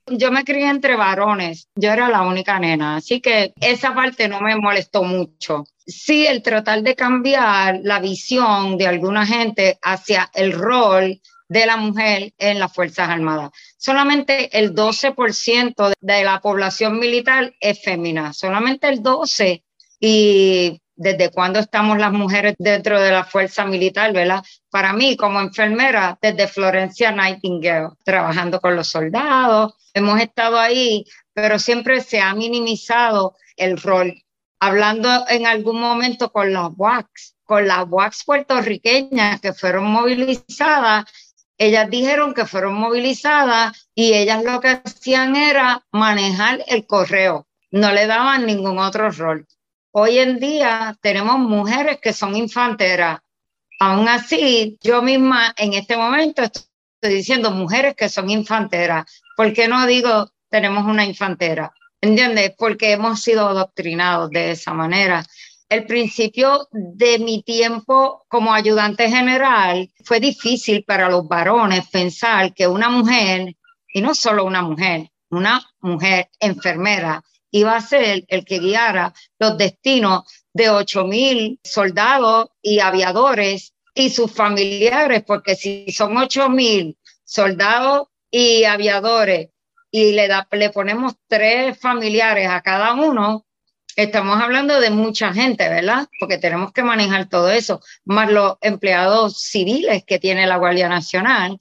Yo 0.07 0.31
me 0.31 0.45
crié 0.45 0.69
entre 0.69 0.97
varones, 0.97 1.69
yo 1.75 1.91
era 1.91 2.11
la 2.11 2.23
única 2.23 2.59
nena, 2.59 2.97
así 2.97 3.21
que 3.21 3.55
esa 3.61 3.95
parte 3.95 4.29
no 4.29 4.41
me 4.41 4.55
molestó 4.55 5.03
mucho. 5.03 5.65
Sí, 5.87 6.27
el 6.27 6.43
tratar 6.43 6.83
de 6.83 6.95
cambiar 6.95 7.81
la 7.83 8.01
visión 8.01 8.77
de 8.77 8.87
alguna 8.87 9.27
gente 9.27 9.79
hacia 9.83 10.31
el 10.35 10.53
rol 10.53 11.21
de 11.49 11.67
la 11.67 11.77
mujer 11.77 12.33
en 12.39 12.59
las 12.59 12.73
Fuerzas 12.73 13.09
Armadas. 13.09 13.51
Solamente 13.79 14.59
el 14.59 14.75
12% 14.75 15.93
de 16.01 16.25
la 16.25 16.41
población 16.41 16.99
militar 16.99 17.55
es 17.61 17.83
femenina, 17.83 18.33
solamente 18.33 18.89
el 18.89 19.03
12%. 19.03 19.63
Y 20.01 20.83
desde 20.97 21.31
cuándo 21.31 21.59
estamos 21.59 21.99
las 21.99 22.13
mujeres 22.13 22.55
dentro 22.59 23.01
de 23.01 23.11
la 23.11 23.25
fuerza 23.25 23.65
militar, 23.65 24.13
¿verdad? 24.13 24.43
Para 24.71 24.93
mí, 24.93 25.17
como 25.17 25.41
enfermera, 25.41 26.19
desde 26.21 26.49
Florencia 26.49 27.11
Nightingale, 27.11 27.91
trabajando 28.05 28.61
con 28.61 28.77
los 28.77 28.89
soldados, 28.89 29.75
hemos 29.93 30.21
estado 30.21 30.59
ahí, 30.59 31.05
pero 31.33 31.59
siempre 31.59 32.01
se 32.01 32.21
ha 32.21 32.35
minimizado 32.35 33.37
el 33.57 33.77
rol. 33.81 34.23
Hablando 34.61 35.27
en 35.29 35.47
algún 35.47 35.81
momento 35.81 36.31
con 36.33 36.53
las 36.53 36.71
WACs, 36.77 37.37
con 37.45 37.67
las 37.67 37.85
WACs 37.89 38.25
puertorriqueñas 38.25 39.41
que 39.41 39.53
fueron 39.53 39.85
movilizadas, 39.85 41.05
ellas 41.59 41.89
dijeron 41.89 42.35
que 42.35 42.47
fueron 42.47 42.75
movilizadas 42.75 43.89
y 43.95 44.15
ellas 44.15 44.43
lo 44.43 44.61
que 44.61 44.69
hacían 44.69 45.37
era 45.37 45.85
manejar 45.93 46.65
el 46.67 46.87
correo, 46.87 47.47
no 47.71 47.93
le 47.93 48.07
daban 48.07 48.47
ningún 48.47 48.79
otro 48.79 49.11
rol. 49.11 49.47
Hoy 49.97 50.19
en 50.19 50.41
día 50.41 50.99
tenemos 51.01 51.39
mujeres 51.39 52.01
que 52.03 52.13
son 52.13 52.35
infanteras. 52.35 53.21
Aún 53.79 54.09
así, 54.09 54.77
yo 54.83 55.03
misma 55.03 55.55
en 55.57 55.75
este 55.75 55.97
momento 55.97 56.43
estoy 56.43 57.15
diciendo 57.15 57.53
mujeres 57.53 57.95
que 57.95 58.09
son 58.09 58.29
infanteras. 58.29 59.05
¿Por 59.37 59.53
qué 59.53 59.69
no 59.69 59.87
digo 59.87 60.33
tenemos 60.49 60.85
una 60.85 61.05
infantera? 61.05 61.73
¿Entiendes? 62.01 62.55
Porque 62.59 62.91
hemos 62.91 63.21
sido 63.21 63.47
adoctrinados 63.47 64.31
de 64.31 64.51
esa 64.51 64.75
manera. 64.75 65.25
El 65.69 65.87
principio 65.87 66.67
de 66.73 67.21
mi 67.21 67.45
tiempo 67.45 68.25
como 68.27 68.53
ayudante 68.53 69.09
general 69.09 69.89
fue 70.05 70.19
difícil 70.19 70.83
para 70.83 71.09
los 71.09 71.29
varones 71.29 71.89
pensar 71.89 72.53
que 72.53 72.67
una 72.67 72.89
mujer, 72.89 73.55
y 73.93 74.03
no 74.03 74.17
solo 74.17 74.45
una 74.45 74.63
mujer, 74.63 75.13
una 75.31 75.65
mujer 75.79 76.31
enfermera, 76.41 77.23
iba 77.55 77.77
a 77.77 77.81
ser 77.81 78.25
el 78.27 78.45
que 78.45 78.59
guiara 78.59 79.15
los 79.39 79.57
destinos 79.57 80.25
de 80.53 80.71
8.000 80.71 81.61
soldados 81.63 82.49
y 82.61 82.81
aviadores 82.81 83.75
y 83.95 84.11
sus 84.11 84.33
familiares, 84.33 85.23
porque 85.25 85.55
si 85.55 85.93
son 85.93 86.15
8.000 86.15 86.97
soldados 87.25 88.09
y 88.29 88.65
aviadores 88.65 89.51
y 89.93 90.13
le, 90.13 90.27
da, 90.27 90.49
le 90.51 90.71
ponemos 90.71 91.15
tres 91.29 91.79
familiares 91.79 92.49
a 92.49 92.61
cada 92.61 92.93
uno, 92.95 93.47
estamos 93.95 94.43
hablando 94.43 94.81
de 94.81 94.91
mucha 94.91 95.33
gente, 95.33 95.69
¿verdad? 95.69 96.09
Porque 96.19 96.39
tenemos 96.39 96.73
que 96.73 96.83
manejar 96.83 97.29
todo 97.29 97.51
eso, 97.51 97.81
más 98.05 98.33
los 98.33 98.57
empleados 98.63 99.41
civiles 99.41 100.03
que 100.05 100.19
tiene 100.19 100.49
la 100.49 100.57
Guardia 100.57 100.89
Nacional 100.89 101.57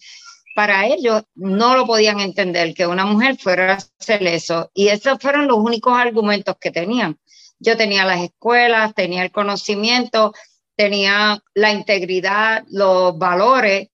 para 0.55 0.86
ellos 0.88 1.24
no 1.36 1.75
lo 1.75 1.86
podían 1.86 2.19
entender 2.19 2.74
que 2.74 2.88
una 2.88 3.05
mujer 3.05 3.38
fuera 3.38 3.74
a 3.74 3.77
hacer 4.00 4.25
eso. 4.27 4.69
Y 4.74 4.89
esos 4.89 5.19
fueron 5.19 5.48
los 5.48 5.57
únicos 5.57 5.98
argumentos 5.98 6.55
que 6.60 6.72
tenían. 6.72 7.19
Yo 7.60 7.77
tenía 7.77 8.05
las 8.05 8.22
escuelas, 8.22 8.93
tenía 8.93 9.24
el 9.24 9.31
conocimiento, 9.31 10.33
tenía 10.75 11.41
la 11.53 11.72
integridad, 11.72 12.63
los 12.69 13.17
valores, 13.17 13.89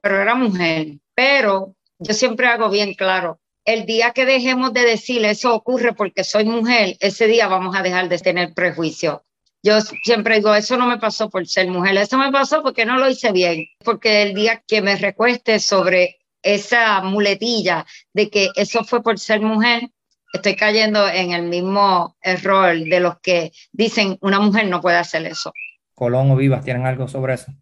pero 0.00 0.20
era 0.20 0.34
mujer. 0.34 0.98
Pero 1.14 1.74
yo 1.98 2.14
siempre 2.14 2.46
hago 2.46 2.68
bien 2.68 2.94
claro, 2.94 3.40
el 3.64 3.86
día 3.86 4.10
que 4.10 4.26
dejemos 4.26 4.72
de 4.72 4.82
decir 4.82 5.24
eso 5.24 5.54
ocurre 5.54 5.92
porque 5.92 6.24
soy 6.24 6.44
mujer, 6.44 6.96
ese 7.00 7.26
día 7.26 7.46
vamos 7.46 7.76
a 7.76 7.82
dejar 7.82 8.08
de 8.08 8.18
tener 8.18 8.54
prejuicio. 8.54 9.24
Yo 9.62 9.80
siempre 9.80 10.36
digo, 10.36 10.54
eso 10.54 10.76
no 10.76 10.86
me 10.86 10.98
pasó 10.98 11.30
por 11.30 11.46
ser 11.46 11.68
mujer, 11.68 11.96
eso 11.96 12.18
me 12.18 12.32
pasó 12.32 12.62
porque 12.62 12.84
no 12.84 12.98
lo 12.98 13.08
hice 13.08 13.30
bien, 13.30 13.66
porque 13.84 14.22
el 14.22 14.34
día 14.34 14.62
que 14.66 14.82
me 14.82 14.96
recueste 14.96 15.60
sobre 15.60 16.18
esa 16.42 17.00
muletilla 17.02 17.86
de 18.12 18.28
que 18.28 18.48
eso 18.56 18.82
fue 18.82 19.04
por 19.04 19.20
ser 19.20 19.40
mujer, 19.40 19.88
estoy 20.32 20.56
cayendo 20.56 21.06
en 21.08 21.30
el 21.30 21.44
mismo 21.44 22.16
error 22.20 22.76
de 22.76 22.98
los 22.98 23.20
que 23.20 23.52
dicen 23.70 24.18
una 24.20 24.40
mujer 24.40 24.66
no 24.66 24.80
puede 24.80 24.96
hacer 24.96 25.26
eso. 25.26 25.52
Colón 25.94 26.32
o 26.32 26.36
Vivas, 26.36 26.64
¿tienen 26.64 26.84
algo 26.84 27.06
sobre 27.06 27.34
eso? 27.34 27.52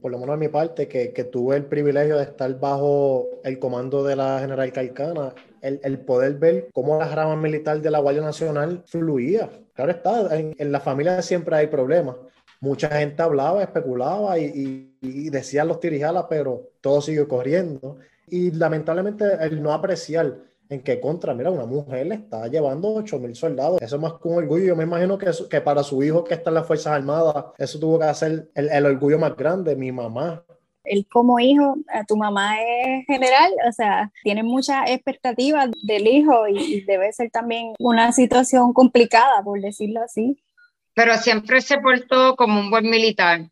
Por 0.00 0.12
lo 0.12 0.18
menos 0.18 0.40
de 0.40 0.46
mi 0.46 0.50
parte, 0.50 0.88
que, 0.88 1.12
que 1.12 1.24
tuve 1.24 1.56
el 1.56 1.66
privilegio 1.66 2.16
de 2.16 2.22
estar 2.22 2.58
bajo 2.58 3.26
el 3.44 3.58
comando 3.58 4.02
de 4.02 4.16
la 4.16 4.38
general 4.38 4.72
Calcana, 4.72 5.34
el, 5.62 5.98
poder 6.00 6.34
ver 6.34 6.68
cómo 6.72 6.98
la 6.98 7.14
rama 7.14 7.36
militar 7.36 7.80
de 7.80 7.90
la 7.90 7.98
Guardia 7.98 8.22
Nacional 8.22 8.82
fluía 8.86 9.50
Claro 9.74 9.92
está, 9.92 10.36
en, 10.36 10.72
la 10.72 10.80
familia 10.80 11.22
siempre 11.22 11.56
hay 11.56 11.68
problemas. 11.68 12.16
Mucha 12.60 12.88
gente 12.90 13.22
hablaba, 13.22 13.62
especulaba 13.62 14.38
y, 14.38 14.94
decía 15.30 15.64
los 15.64 15.80
tirijalas, 15.80 16.26
pero 16.28 16.68
todo 16.82 17.00
siguió 17.00 17.26
corriendo. 17.26 17.96
Y 18.26 18.50
lamentablemente 18.50 19.24
el 19.40 19.62
no 19.62 19.72
apreciar 19.72 20.36
en 20.68 20.82
qué 20.82 21.00
contra, 21.00 21.34
mira, 21.34 21.50
una 21.50 21.64
mujer 21.64 22.06
le 22.06 22.16
está 22.16 22.46
llevando 22.46 22.92
8 22.94 23.18
mil 23.18 23.34
soldados. 23.34 23.80
Eso 23.80 23.96
es 23.96 24.02
más 24.02 24.12
un 24.22 24.34
orgullo. 24.36 24.66
Yo 24.66 24.76
me 24.76 24.84
imagino 24.84 25.16
que, 25.16 25.30
que 25.48 25.60
para 25.62 25.82
su 25.82 26.02
hijo 26.02 26.22
que 26.24 26.34
está 26.34 26.50
en 26.50 26.54
las 26.54 26.66
Fuerzas 26.66 26.92
Armadas, 26.92 27.46
eso 27.56 27.80
tuvo 27.80 27.98
que 27.98 28.04
hacer 28.04 28.50
el, 28.54 28.68
el 28.68 28.86
orgullo 28.86 29.18
más 29.18 29.34
grande, 29.34 29.74
mi 29.74 29.90
mamá 29.90 30.44
él 30.84 31.06
como 31.10 31.38
hijo, 31.38 31.76
tu 32.08 32.16
mamá 32.16 32.56
es 32.60 33.06
general, 33.06 33.52
o 33.68 33.72
sea, 33.72 34.10
tiene 34.22 34.42
muchas 34.42 34.90
expectativas 34.90 35.70
del 35.82 36.06
hijo 36.06 36.48
y, 36.48 36.80
debe 36.82 37.12
ser 37.12 37.30
también 37.30 37.74
una 37.78 38.12
situación 38.12 38.72
complicada, 38.72 39.42
por 39.42 39.60
decirlo 39.60 40.02
así. 40.02 40.42
Pero 40.94 41.16
siempre 41.18 41.60
se 41.60 41.78
portó 41.78 42.36
como 42.36 42.60
un 42.60 42.70
buen 42.70 42.88
militar. 42.88 43.48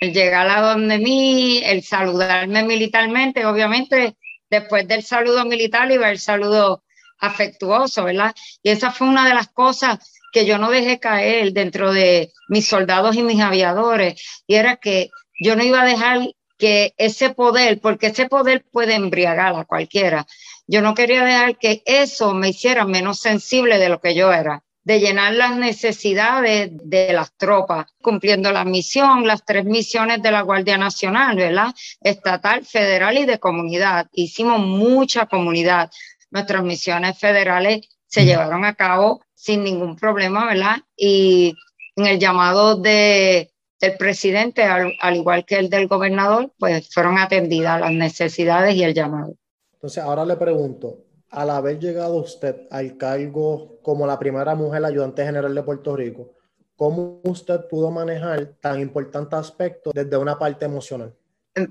El 0.00 0.12
llegar 0.12 0.48
a 0.48 0.60
donde 0.60 0.98
mí, 0.98 1.60
el 1.64 1.82
saludarme 1.82 2.62
militarmente, 2.64 3.46
obviamente, 3.46 4.16
después 4.50 4.86
del 4.86 5.02
saludo 5.02 5.44
militar 5.44 5.90
iba 5.90 6.10
el 6.10 6.18
saludo 6.18 6.82
afectuoso, 7.18 8.04
¿verdad? 8.04 8.34
Y 8.62 8.70
esa 8.70 8.90
fue 8.90 9.08
una 9.08 9.26
de 9.26 9.34
las 9.34 9.48
cosas 9.48 9.98
que 10.32 10.44
yo 10.44 10.58
no 10.58 10.70
dejé 10.70 11.00
caer 11.00 11.52
dentro 11.52 11.92
de 11.92 12.30
mis 12.48 12.68
soldados 12.68 13.16
y 13.16 13.22
mis 13.22 13.40
aviadores, 13.40 14.22
y 14.46 14.56
era 14.56 14.76
que 14.76 15.08
yo 15.40 15.56
no 15.56 15.64
iba 15.64 15.82
a 15.82 15.86
dejar 15.86 16.20
que 16.58 16.94
ese 16.96 17.30
poder, 17.30 17.80
porque 17.80 18.08
ese 18.08 18.28
poder 18.28 18.64
puede 18.70 18.94
embriagar 18.94 19.54
a 19.54 19.64
cualquiera, 19.64 20.26
yo 20.66 20.82
no 20.82 20.94
quería 20.94 21.24
dejar 21.24 21.58
que 21.58 21.82
eso 21.84 22.34
me 22.34 22.48
hiciera 22.48 22.84
menos 22.84 23.20
sensible 23.20 23.78
de 23.78 23.88
lo 23.88 24.00
que 24.00 24.14
yo 24.14 24.32
era, 24.32 24.64
de 24.82 25.00
llenar 25.00 25.34
las 25.34 25.56
necesidades 25.56 26.70
de 26.72 27.12
las 27.12 27.36
tropas, 27.36 27.86
cumpliendo 28.02 28.52
la 28.52 28.64
misión, 28.64 29.26
las 29.26 29.44
tres 29.44 29.64
misiones 29.64 30.22
de 30.22 30.30
la 30.30 30.42
Guardia 30.42 30.78
Nacional, 30.78 31.36
¿verdad? 31.36 31.74
Estatal, 32.00 32.64
federal 32.64 33.18
y 33.18 33.26
de 33.26 33.38
comunidad. 33.38 34.08
Hicimos 34.12 34.60
mucha 34.60 35.26
comunidad. 35.26 35.90
Nuestras 36.30 36.62
misiones 36.62 37.18
federales 37.18 37.88
se 38.06 38.24
llevaron 38.24 38.64
a 38.64 38.74
cabo 38.74 39.22
sin 39.34 39.62
ningún 39.62 39.96
problema, 39.96 40.46
¿verdad? 40.46 40.76
Y 40.96 41.54
en 41.96 42.06
el 42.06 42.18
llamado 42.18 42.76
de 42.76 43.50
del 43.80 43.96
presidente, 43.96 44.62
al, 44.62 45.16
igual 45.16 45.44
que 45.44 45.56
el 45.56 45.70
del 45.70 45.86
gobernador, 45.86 46.52
pues 46.58 46.92
fueron 46.92 47.18
atendidas 47.18 47.80
las 47.80 47.92
necesidades 47.92 48.74
y 48.74 48.82
el 48.82 48.94
llamado. 48.94 49.34
Entonces, 49.74 50.02
ahora 50.02 50.24
le 50.24 50.36
pregunto, 50.36 51.04
al 51.30 51.50
haber 51.50 51.78
llegado 51.78 52.16
usted 52.16 52.62
al 52.70 52.96
cargo 52.96 53.78
como 53.82 54.06
la 54.06 54.18
primera 54.18 54.54
mujer 54.54 54.84
ayudante 54.84 55.24
general 55.24 55.54
de 55.54 55.62
Puerto 55.62 55.94
Rico, 55.94 56.32
¿cómo 56.76 57.20
usted 57.24 57.60
pudo 57.68 57.90
manejar 57.90 58.54
tan 58.60 58.80
importante 58.80 59.36
aspecto 59.36 59.90
desde 59.92 60.16
una 60.16 60.38
parte 60.38 60.64
emocional? 60.64 61.14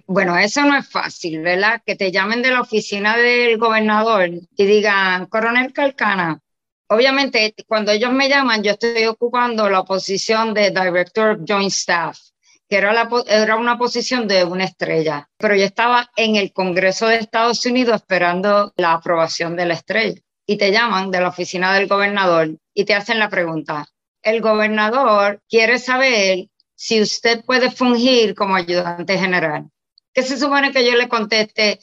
Bueno, 0.07 0.35
eso 0.37 0.61
no 0.65 0.75
es 0.77 0.89
fácil, 0.89 1.41
¿verdad? 1.41 1.81
Que 1.85 1.95
te 1.95 2.11
llamen 2.11 2.41
de 2.41 2.49
la 2.49 2.61
oficina 2.61 3.17
del 3.17 3.57
gobernador 3.59 4.29
y 4.29 4.65
digan, 4.65 5.27
coronel 5.27 5.73
Calcana, 5.73 6.41
Obviamente, 6.87 7.55
cuando 7.67 7.91
ellos 7.91 8.11
me 8.11 8.29
llaman, 8.29 8.61
yo 8.63 8.71
estoy 8.71 9.05
ocupando 9.05 9.69
la 9.69 9.83
posición 9.83 10.53
de 10.53 10.69
Director 10.69 11.31
of 11.31 11.41
Joint 11.47 11.71
Staff. 11.71 12.19
que 12.67 12.77
era, 12.77 13.07
era 13.27 13.55
una 13.55 13.77
posición 13.77 14.27
de 14.27 14.43
una 14.43 14.65
estrella, 14.65 15.29
pero 15.37 15.55
yo 15.55 15.65
estaba 15.65 16.09
en 16.15 16.35
el 16.35 16.51
Congreso 16.51 17.07
de 17.07 17.17
Estados 17.17 17.65
Unidos 17.65 17.95
esperando 17.95 18.73
la 18.77 18.93
aprobación 18.93 19.55
de 19.55 19.65
la 19.65 19.75
estrella 19.75 20.19
y 20.47 20.57
te 20.57 20.71
llaman 20.71 21.11
de 21.11 21.21
la 21.21 21.29
oficina 21.29 21.73
del 21.73 21.87
gobernador 21.87 22.57
y 22.73 22.85
te 22.85 22.93
hacen 22.93 23.19
la 23.19 23.29
pregunta, 23.29 23.87
el 24.21 24.41
gobernador 24.41 25.41
quiere 25.47 25.79
saber 25.79 26.47
si 26.75 27.01
usted 27.01 27.45
puede 27.45 27.71
fungir 27.71 28.35
como 28.35 28.55
ayudante 28.55 29.17
general. 29.17 29.69
¿Qué 30.13 30.23
se 30.23 30.37
supone 30.37 30.71
que 30.71 30.85
yo 30.85 30.95
le 30.95 31.07
conteste? 31.07 31.79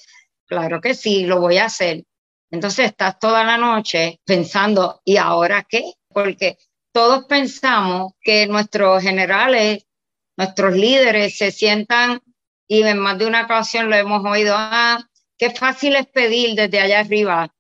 Claro 0.47 0.81
que 0.81 0.95
sí, 0.95 1.25
lo 1.25 1.41
voy 1.41 1.59
a 1.59 1.67
hacer. 1.67 2.05
Entonces 2.53 2.87
estás 2.91 3.19
toda 3.19 3.45
la 3.45 3.57
noche 3.57 4.21
pensando, 4.27 5.01
¿y 5.07 5.17
ahora 5.17 5.65
qué? 5.67 5.95
Porque 6.09 6.59
todos 6.93 7.25
pensamos 7.25 8.13
que 8.21 8.47
nuestros 8.47 9.03
generales, 9.03 9.87
nuestros 10.37 10.77
líderes 10.77 11.39
se 11.39 11.51
sientan, 11.51 12.21
y 12.69 12.83
en 12.83 12.99
más 12.99 13.19
de 13.19 13.27
una 13.27 13.45
ocasión 13.45 13.89
lo 13.89 13.97
hemos 13.97 14.23
oído, 14.25 14.55
ah, 14.57 15.03
qué 15.39 15.49
fácil 15.51 15.97
es 15.97 16.07
pedir 16.07 16.55
desde 16.55 16.79
allá 16.79 17.01
arriba. 17.01 17.55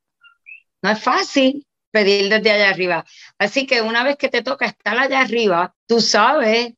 No 0.82 0.90
es 0.90 1.02
fácil 1.02 1.66
pedir 1.90 2.28
desde 2.28 2.50
allá 2.50 2.68
arriba. 2.68 3.04
Así 3.38 3.66
que 3.66 3.80
una 3.80 4.04
vez 4.04 4.16
que 4.18 4.28
te 4.28 4.42
toca 4.42 4.66
estar 4.66 4.98
allá 4.98 5.20
arriba, 5.20 5.74
tú 5.86 6.02
sabes 6.02 6.74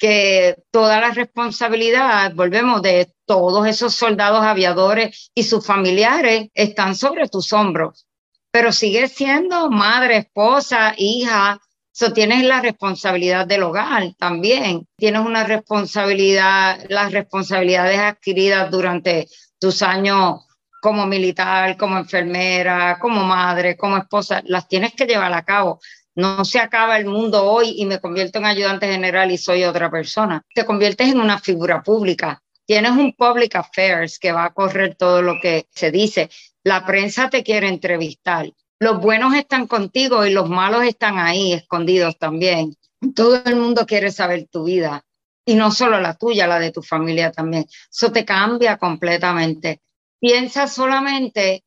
que 0.00 0.56
toda 0.72 0.98
la 0.98 1.10
responsabilidad, 1.10 2.32
volvemos, 2.34 2.82
de 2.82 3.12
todos 3.26 3.66
esos 3.68 3.94
soldados 3.94 4.42
aviadores 4.42 5.30
y 5.34 5.44
sus 5.44 5.64
familiares 5.64 6.48
están 6.54 6.96
sobre 6.96 7.28
tus 7.28 7.52
hombros. 7.52 8.06
Pero 8.50 8.72
sigues 8.72 9.12
siendo 9.12 9.70
madre, 9.70 10.16
esposa, 10.16 10.94
hija, 10.96 11.60
So, 11.92 12.12
tienes 12.12 12.44
la 12.44 12.60
responsabilidad 12.60 13.46
del 13.46 13.64
hogar 13.64 14.14
también. 14.16 14.86
Tienes 14.96 15.20
una 15.20 15.44
responsabilidad, 15.44 16.78
las 16.88 17.12
responsabilidades 17.12 17.98
adquiridas 17.98 18.70
durante 18.70 19.26
tus 19.58 19.82
años 19.82 20.46
como 20.80 21.06
militar, 21.06 21.76
como 21.76 21.98
enfermera, 21.98 22.98
como 22.98 23.22
madre, 23.24 23.76
como 23.76 23.98
esposa, 23.98 24.40
las 24.46 24.66
tienes 24.66 24.94
que 24.94 25.04
llevar 25.04 25.32
a 25.34 25.44
cabo. 25.44 25.80
No 26.14 26.44
se 26.44 26.58
acaba 26.58 26.98
el 26.98 27.06
mundo 27.06 27.44
hoy 27.44 27.74
y 27.76 27.86
me 27.86 28.00
convierto 28.00 28.38
en 28.38 28.46
ayudante 28.46 28.86
general 28.86 29.30
y 29.30 29.38
soy 29.38 29.64
otra 29.64 29.90
persona. 29.90 30.42
Te 30.54 30.64
conviertes 30.64 31.08
en 31.08 31.20
una 31.20 31.38
figura 31.38 31.82
pública. 31.82 32.42
Tienes 32.66 32.92
un 32.92 33.12
public 33.14 33.56
affairs 33.56 34.18
que 34.18 34.32
va 34.32 34.44
a 34.44 34.52
correr 34.52 34.96
todo 34.96 35.22
lo 35.22 35.40
que 35.40 35.66
se 35.70 35.90
dice. 35.90 36.30
La 36.64 36.84
prensa 36.84 37.30
te 37.30 37.42
quiere 37.42 37.68
entrevistar. 37.68 38.50
Los 38.78 39.00
buenos 39.00 39.34
están 39.34 39.66
contigo 39.66 40.24
y 40.24 40.32
los 40.32 40.48
malos 40.48 40.84
están 40.84 41.18
ahí, 41.18 41.52
escondidos 41.52 42.18
también. 42.18 42.76
Todo 43.14 43.42
el 43.44 43.56
mundo 43.56 43.86
quiere 43.86 44.10
saber 44.10 44.48
tu 44.50 44.64
vida 44.64 45.04
y 45.44 45.54
no 45.54 45.70
solo 45.70 46.00
la 46.00 46.14
tuya, 46.14 46.46
la 46.46 46.58
de 46.58 46.70
tu 46.70 46.82
familia 46.82 47.32
también. 47.32 47.66
Eso 47.90 48.12
te 48.12 48.24
cambia 48.24 48.76
completamente. 48.76 49.80
Piensa 50.20 50.66
solamente 50.66 51.64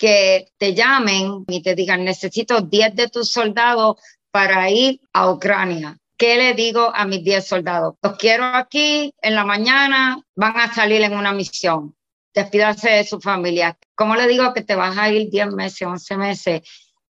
que 0.00 0.48
te 0.56 0.72
llamen 0.72 1.44
y 1.46 1.62
te 1.62 1.74
digan, 1.74 2.02
necesito 2.04 2.62
10 2.62 2.94
de 2.94 3.08
tus 3.08 3.30
soldados 3.30 3.96
para 4.30 4.70
ir 4.70 4.98
a 5.12 5.30
Ucrania. 5.30 5.98
¿Qué 6.16 6.38
le 6.38 6.54
digo 6.54 6.90
a 6.94 7.04
mis 7.04 7.22
10 7.22 7.46
soldados? 7.46 7.96
Los 8.02 8.16
quiero 8.16 8.46
aquí, 8.46 9.12
en 9.20 9.34
la 9.34 9.44
mañana 9.44 10.18
van 10.34 10.56
a 10.56 10.72
salir 10.72 11.02
en 11.02 11.12
una 11.12 11.32
misión. 11.32 11.94
Despídase 12.32 12.88
de 12.88 13.04
su 13.04 13.20
familia. 13.20 13.76
¿Cómo 13.94 14.16
le 14.16 14.26
digo 14.26 14.54
que 14.54 14.62
te 14.62 14.74
vas 14.74 14.96
a 14.96 15.10
ir 15.10 15.28
10 15.28 15.48
meses, 15.48 15.86
11 15.86 16.16
meses? 16.16 16.62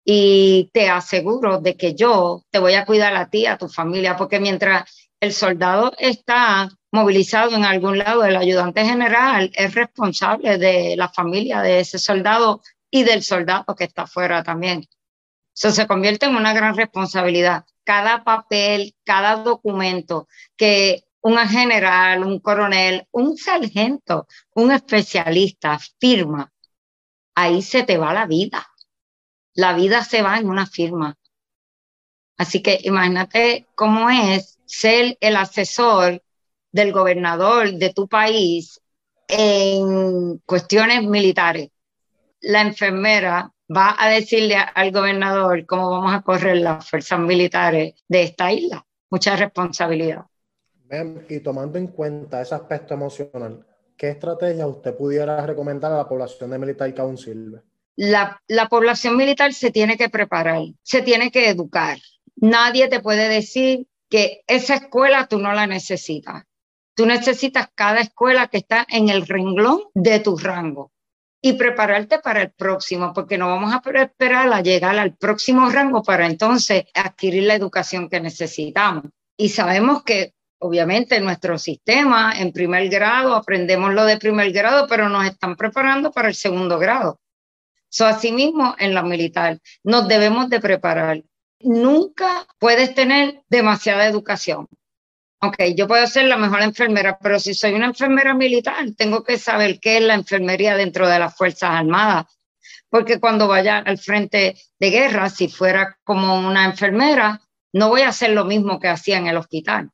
Y 0.04 0.70
te 0.72 0.88
aseguro 0.88 1.58
de 1.60 1.76
que 1.76 1.96
yo 1.96 2.44
te 2.50 2.60
voy 2.60 2.74
a 2.74 2.86
cuidar 2.86 3.16
a 3.16 3.28
ti, 3.28 3.46
a 3.46 3.58
tu 3.58 3.68
familia, 3.68 4.16
porque 4.16 4.38
mientras 4.38 4.84
el 5.18 5.32
soldado 5.32 5.92
está 5.98 6.68
movilizado 6.92 7.56
en 7.56 7.64
algún 7.64 7.98
lado, 7.98 8.24
el 8.24 8.36
ayudante 8.36 8.84
general 8.84 9.50
es 9.54 9.74
responsable 9.74 10.56
de 10.56 10.94
la 10.96 11.08
familia 11.08 11.62
de 11.62 11.80
ese 11.80 11.98
soldado 11.98 12.60
y 12.96 13.04
del 13.04 13.22
soldado 13.22 13.76
que 13.76 13.84
está 13.84 14.02
afuera 14.02 14.42
también. 14.42 14.86
Eso 15.54 15.70
se 15.70 15.86
convierte 15.86 16.26
en 16.26 16.34
una 16.34 16.54
gran 16.54 16.74
responsabilidad. 16.74 17.66
Cada 17.84 18.24
papel, 18.24 18.94
cada 19.04 19.36
documento 19.36 20.28
que 20.56 21.04
un 21.20 21.36
general, 21.36 22.24
un 22.24 22.40
coronel, 22.40 23.06
un 23.10 23.36
sargento, 23.36 24.26
un 24.54 24.72
especialista 24.72 25.78
firma, 26.00 26.50
ahí 27.34 27.60
se 27.60 27.82
te 27.82 27.98
va 27.98 28.14
la 28.14 28.26
vida. 28.26 28.66
La 29.54 29.74
vida 29.74 30.02
se 30.02 30.22
va 30.22 30.38
en 30.38 30.48
una 30.48 30.66
firma. 30.66 31.18
Así 32.38 32.62
que 32.62 32.80
imagínate 32.82 33.66
cómo 33.74 34.08
es 34.08 34.58
ser 34.64 35.18
el 35.20 35.36
asesor 35.36 36.22
del 36.72 36.92
gobernador 36.92 37.72
de 37.72 37.92
tu 37.92 38.08
país 38.08 38.80
en 39.28 40.38
cuestiones 40.46 41.02
militares 41.02 41.70
la 42.46 42.60
enfermera 42.60 43.52
va 43.74 43.96
a 43.98 44.08
decirle 44.08 44.56
al 44.56 44.92
gobernador 44.92 45.66
cómo 45.66 45.90
vamos 45.90 46.14
a 46.14 46.22
correr 46.22 46.58
las 46.58 46.88
fuerzas 46.88 47.18
militares 47.18 47.94
de 48.06 48.22
esta 48.22 48.52
isla. 48.52 48.86
Mucha 49.10 49.34
responsabilidad. 49.34 50.26
Y 51.28 51.40
tomando 51.40 51.78
en 51.78 51.88
cuenta 51.88 52.40
ese 52.40 52.54
aspecto 52.54 52.94
emocional, 52.94 53.66
¿qué 53.96 54.10
estrategia 54.10 54.68
usted 54.68 54.96
pudiera 54.96 55.44
recomendar 55.44 55.90
a 55.90 55.96
la 55.96 56.08
población 56.08 56.50
de 56.50 56.58
Militar 56.58 56.94
Council? 56.94 57.60
La, 57.96 58.40
la 58.46 58.68
población 58.68 59.16
militar 59.16 59.52
se 59.52 59.72
tiene 59.72 59.96
que 59.96 60.08
preparar, 60.08 60.62
se 60.82 61.02
tiene 61.02 61.32
que 61.32 61.48
educar. 61.48 61.98
Nadie 62.36 62.86
te 62.86 63.00
puede 63.00 63.28
decir 63.28 63.88
que 64.08 64.42
esa 64.46 64.76
escuela 64.76 65.26
tú 65.26 65.38
no 65.38 65.52
la 65.52 65.66
necesitas. 65.66 66.44
Tú 66.94 67.06
necesitas 67.06 67.68
cada 67.74 68.00
escuela 68.00 68.46
que 68.46 68.58
está 68.58 68.86
en 68.88 69.08
el 69.08 69.26
renglón 69.26 69.80
de 69.94 70.20
tu 70.20 70.36
rango 70.36 70.92
y 71.46 71.52
prepararte 71.52 72.18
para 72.18 72.42
el 72.42 72.50
próximo, 72.50 73.12
porque 73.12 73.38
no 73.38 73.46
vamos 73.46 73.72
a 73.72 73.80
esperar 74.00 74.52
a 74.52 74.62
llegar 74.62 74.98
al 74.98 75.14
próximo 75.14 75.70
rango 75.70 76.02
para 76.02 76.26
entonces 76.26 76.86
adquirir 76.92 77.44
la 77.44 77.54
educación 77.54 78.08
que 78.08 78.20
necesitamos. 78.20 79.04
Y 79.36 79.50
sabemos 79.50 80.02
que 80.02 80.34
obviamente 80.58 81.14
en 81.14 81.24
nuestro 81.24 81.56
sistema, 81.56 82.32
en 82.36 82.50
primer 82.52 82.88
grado, 82.88 83.36
aprendemos 83.36 83.94
lo 83.94 84.04
de 84.04 84.16
primer 84.16 84.50
grado, 84.50 84.88
pero 84.88 85.08
nos 85.08 85.24
están 85.24 85.54
preparando 85.54 86.10
para 86.10 86.26
el 86.26 86.34
segundo 86.34 86.80
grado. 86.80 87.20
So, 87.90 88.06
asimismo, 88.06 88.74
en 88.80 88.92
la 88.92 89.04
militar, 89.04 89.60
nos 89.84 90.08
debemos 90.08 90.50
de 90.50 90.58
preparar. 90.58 91.22
Nunca 91.60 92.44
puedes 92.58 92.92
tener 92.92 93.42
demasiada 93.48 94.08
educación 94.08 94.66
ok, 95.46 95.56
yo 95.76 95.86
puedo 95.86 96.06
ser 96.06 96.26
la 96.26 96.36
mejor 96.36 96.62
enfermera, 96.62 97.18
pero 97.20 97.38
si 97.38 97.54
soy 97.54 97.74
una 97.74 97.86
enfermera 97.86 98.34
militar, 98.34 98.86
tengo 98.96 99.24
que 99.24 99.38
saber 99.38 99.80
qué 99.80 99.98
es 99.98 100.02
la 100.02 100.14
enfermería 100.14 100.76
dentro 100.76 101.08
de 101.08 101.18
las 101.18 101.36
Fuerzas 101.36 101.70
Armadas. 101.70 102.26
Porque 102.88 103.18
cuando 103.18 103.48
vaya 103.48 103.78
al 103.78 103.98
frente 103.98 104.56
de 104.78 104.90
guerra, 104.90 105.28
si 105.28 105.48
fuera 105.48 105.98
como 106.04 106.36
una 106.46 106.64
enfermera, 106.64 107.40
no 107.72 107.88
voy 107.88 108.02
a 108.02 108.08
hacer 108.08 108.30
lo 108.30 108.44
mismo 108.44 108.78
que 108.78 108.88
hacía 108.88 109.18
en 109.18 109.26
el 109.26 109.36
hospital. 109.36 109.90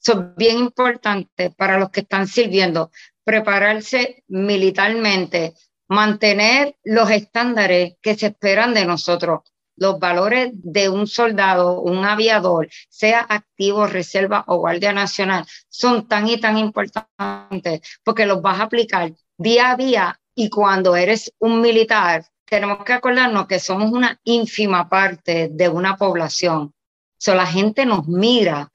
Eso 0.00 0.12
es 0.12 0.36
bien 0.36 0.58
importante 0.58 1.50
para 1.50 1.78
los 1.78 1.90
que 1.90 2.00
están 2.00 2.26
sirviendo, 2.28 2.90
prepararse 3.24 4.22
militarmente, 4.28 5.54
mantener 5.88 6.76
los 6.84 7.10
estándares 7.10 7.94
que 8.00 8.14
se 8.14 8.26
esperan 8.26 8.74
de 8.74 8.84
nosotros 8.84 9.40
los 9.76 9.98
valores 9.98 10.50
de 10.54 10.88
un 10.88 11.06
soldado, 11.06 11.80
un 11.80 12.04
aviador, 12.04 12.68
sea 12.88 13.24
activo, 13.28 13.86
reserva 13.86 14.44
o 14.48 14.56
guardia 14.56 14.92
nacional, 14.92 15.46
son 15.68 16.08
tan 16.08 16.28
y 16.28 16.40
tan 16.40 16.58
importantes 16.58 17.80
porque 18.02 18.26
los 18.26 18.42
vas 18.42 18.60
a 18.60 18.64
aplicar 18.64 19.12
día 19.38 19.70
a 19.70 19.76
día 19.76 20.20
y 20.34 20.50
cuando 20.50 20.96
eres 20.96 21.32
un 21.38 21.60
militar, 21.60 22.26
tenemos 22.44 22.84
que 22.84 22.92
acordarnos 22.92 23.46
que 23.46 23.58
somos 23.58 23.92
una 23.92 24.18
ínfima 24.24 24.88
parte 24.88 25.48
de 25.50 25.68
una 25.68 25.96
población. 25.96 26.72
So, 27.18 27.34
la 27.34 27.46
gente 27.46 27.86
nos 27.86 28.06
mira 28.06 28.70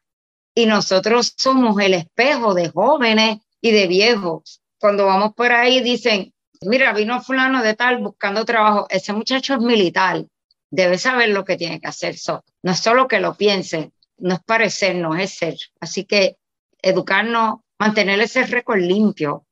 y 0.55 0.65
nosotros 0.65 1.33
somos 1.37 1.79
el 1.79 1.93
espejo 1.93 2.53
de 2.53 2.69
jóvenes 2.69 3.39
y 3.61 3.71
de 3.71 3.87
viejos. 3.87 4.61
Cuando 4.79 5.05
vamos 5.05 5.33
por 5.35 5.51
ahí 5.51 5.81
dicen, 5.81 6.33
mira, 6.61 6.91
vino 6.93 7.21
fulano 7.21 7.61
de 7.61 7.75
tal 7.75 7.99
buscando 7.99 8.43
trabajo, 8.43 8.87
ese 8.89 9.13
muchacho 9.13 9.53
es 9.53 9.59
militar 9.59 10.25
debe 10.71 10.97
saber 10.97 11.29
lo 11.29 11.45
que 11.45 11.57
tiene 11.57 11.79
que 11.79 11.87
hacer. 11.87 12.15
no 12.63 12.71
es 12.71 12.79
solo 12.79 13.07
que 13.07 13.19
lo 13.19 13.35
piense, 13.35 13.91
no 14.17 14.35
es 14.35 14.39
parecernos, 14.43 15.19
es 15.19 15.35
ser. 15.35 15.57
Así 15.79 16.05
que 16.05 16.37
educarnos, 16.81 17.59
mantener 17.77 18.19
ese 18.21 18.43
récord 18.45 18.79
limpio, 18.79 19.45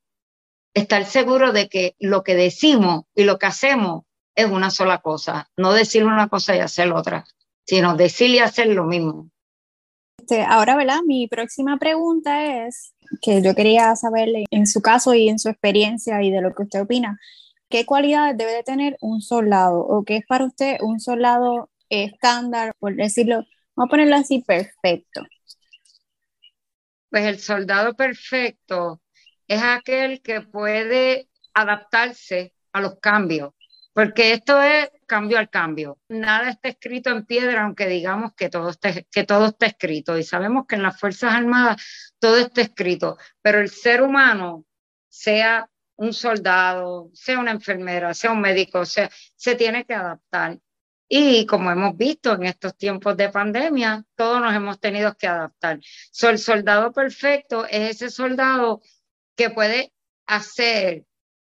estar 0.74 1.04
seguro 1.04 1.52
de 1.52 1.68
que 1.68 1.94
lo 1.98 2.24
que 2.24 2.34
decimos 2.34 3.04
y 3.14 3.24
lo 3.24 3.38
que 3.38 3.46
hacemos 3.46 4.04
es 4.34 4.46
una 4.46 4.70
sola 4.70 4.98
cosa, 4.98 5.48
no 5.56 5.72
decir 5.72 6.04
una 6.04 6.28
cosa 6.28 6.56
y 6.56 6.60
hacer 6.60 6.92
otra, 6.92 7.24
sino 7.66 7.96
decir 7.96 8.30
y 8.30 8.38
hacer 8.38 8.68
lo 8.68 8.84
mismo. 8.84 9.30
Este, 10.18 10.42
ahora, 10.42 10.76
¿verdad? 10.76 11.00
Mi 11.06 11.26
próxima 11.28 11.76
pregunta 11.78 12.64
es, 12.66 12.94
que 13.20 13.42
yo 13.42 13.54
quería 13.54 13.96
saberle 13.96 14.44
en 14.50 14.66
su 14.66 14.80
caso 14.80 15.14
y 15.14 15.28
en 15.28 15.38
su 15.38 15.48
experiencia 15.48 16.22
y 16.22 16.30
de 16.30 16.40
lo 16.40 16.54
que 16.54 16.62
usted 16.62 16.82
opina, 16.82 17.18
¿Qué 17.70 17.86
cualidades 17.86 18.36
debe 18.36 18.52
de 18.52 18.64
tener 18.64 18.96
un 19.00 19.22
soldado? 19.22 19.78
¿O 19.78 20.04
qué 20.04 20.16
es 20.16 20.26
para 20.26 20.44
usted 20.44 20.78
un 20.80 20.98
soldado 20.98 21.70
estándar, 21.88 22.74
por 22.80 22.96
decirlo, 22.96 23.44
vamos 23.76 23.88
a 23.88 23.90
ponerlo 23.90 24.16
así, 24.16 24.42
perfecto? 24.42 25.22
Pues 27.10 27.24
el 27.26 27.38
soldado 27.38 27.94
perfecto 27.94 29.00
es 29.46 29.62
aquel 29.62 30.20
que 30.20 30.40
puede 30.40 31.28
adaptarse 31.54 32.54
a 32.72 32.80
los 32.80 32.98
cambios, 32.98 33.52
porque 33.92 34.32
esto 34.32 34.60
es 34.60 34.90
cambio 35.06 35.38
al 35.38 35.48
cambio. 35.48 35.98
Nada 36.08 36.50
está 36.50 36.70
escrito 36.70 37.10
en 37.10 37.24
piedra, 37.24 37.62
aunque 37.62 37.86
digamos 37.86 38.34
que 38.34 38.48
todo, 38.48 38.70
esté, 38.70 39.06
está 39.12 39.66
escrito. 39.66 40.18
Y 40.18 40.24
sabemos 40.24 40.66
que 40.66 40.74
en 40.74 40.82
las 40.82 40.98
Fuerzas 40.98 41.34
Armadas 41.34 41.80
todo 42.18 42.36
está 42.36 42.62
escrito, 42.62 43.16
pero 43.42 43.60
el 43.60 43.70
ser 43.70 44.02
humano, 44.02 44.64
sea 45.08 45.69
un 46.00 46.14
soldado, 46.14 47.10
sea 47.12 47.38
una 47.38 47.50
enfermera, 47.50 48.14
sea 48.14 48.32
un 48.32 48.40
médico, 48.40 48.86
sea, 48.86 49.10
se 49.36 49.54
tiene 49.54 49.84
que 49.84 49.92
adaptar. 49.92 50.58
Y 51.06 51.44
como 51.44 51.70
hemos 51.70 51.94
visto 51.94 52.32
en 52.32 52.44
estos 52.44 52.74
tiempos 52.74 53.16
de 53.18 53.28
pandemia, 53.28 54.04
todos 54.14 54.40
nos 54.40 54.54
hemos 54.54 54.80
tenido 54.80 55.14
que 55.16 55.26
adaptar. 55.26 55.78
So, 56.10 56.30
el 56.30 56.38
soldado 56.38 56.92
perfecto 56.92 57.66
es 57.66 57.96
ese 57.96 58.08
soldado 58.08 58.80
que 59.36 59.50
puede 59.50 59.92
hacer, 60.26 61.04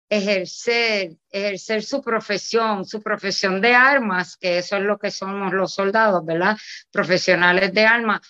ejercer, 0.09 1.17
ejercer 1.31 1.83
su 1.83 2.01
profesión, 2.01 2.85
su 2.85 3.03
profesión 3.03 3.61
de 3.61 3.75
armas, 3.75 4.37
que 4.37 4.59
eso 4.59 4.77
es 4.77 4.83
lo 4.85 4.97
que 4.97 5.11
somos 5.11 5.53
los 5.53 5.75
soldados, 5.75 6.25
¿verdad? 6.25 6.57
Profesionales 6.93 7.73
de 7.73 7.85
armas, 7.85 8.21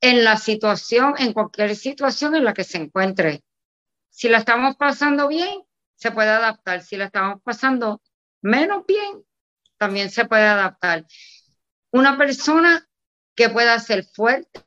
en 0.00 0.22
la 0.22 0.36
situación, 0.36 1.14
en 1.18 1.32
cualquier 1.32 1.74
situación 1.74 2.36
en 2.36 2.44
la 2.44 2.54
que 2.54 2.62
se 2.62 2.78
encuentre. 2.78 3.42
Si 4.18 4.28
la 4.28 4.38
estamos 4.38 4.74
pasando 4.74 5.28
bien, 5.28 5.62
se 5.94 6.10
puede 6.10 6.30
adaptar. 6.30 6.82
Si 6.82 6.96
la 6.96 7.04
estamos 7.04 7.40
pasando 7.40 8.02
menos 8.42 8.84
bien, 8.84 9.24
también 9.76 10.10
se 10.10 10.24
puede 10.24 10.42
adaptar. 10.42 11.06
Una 11.92 12.18
persona 12.18 12.84
que 13.36 13.48
pueda 13.48 13.78
ser 13.78 14.02
fuerte, 14.02 14.64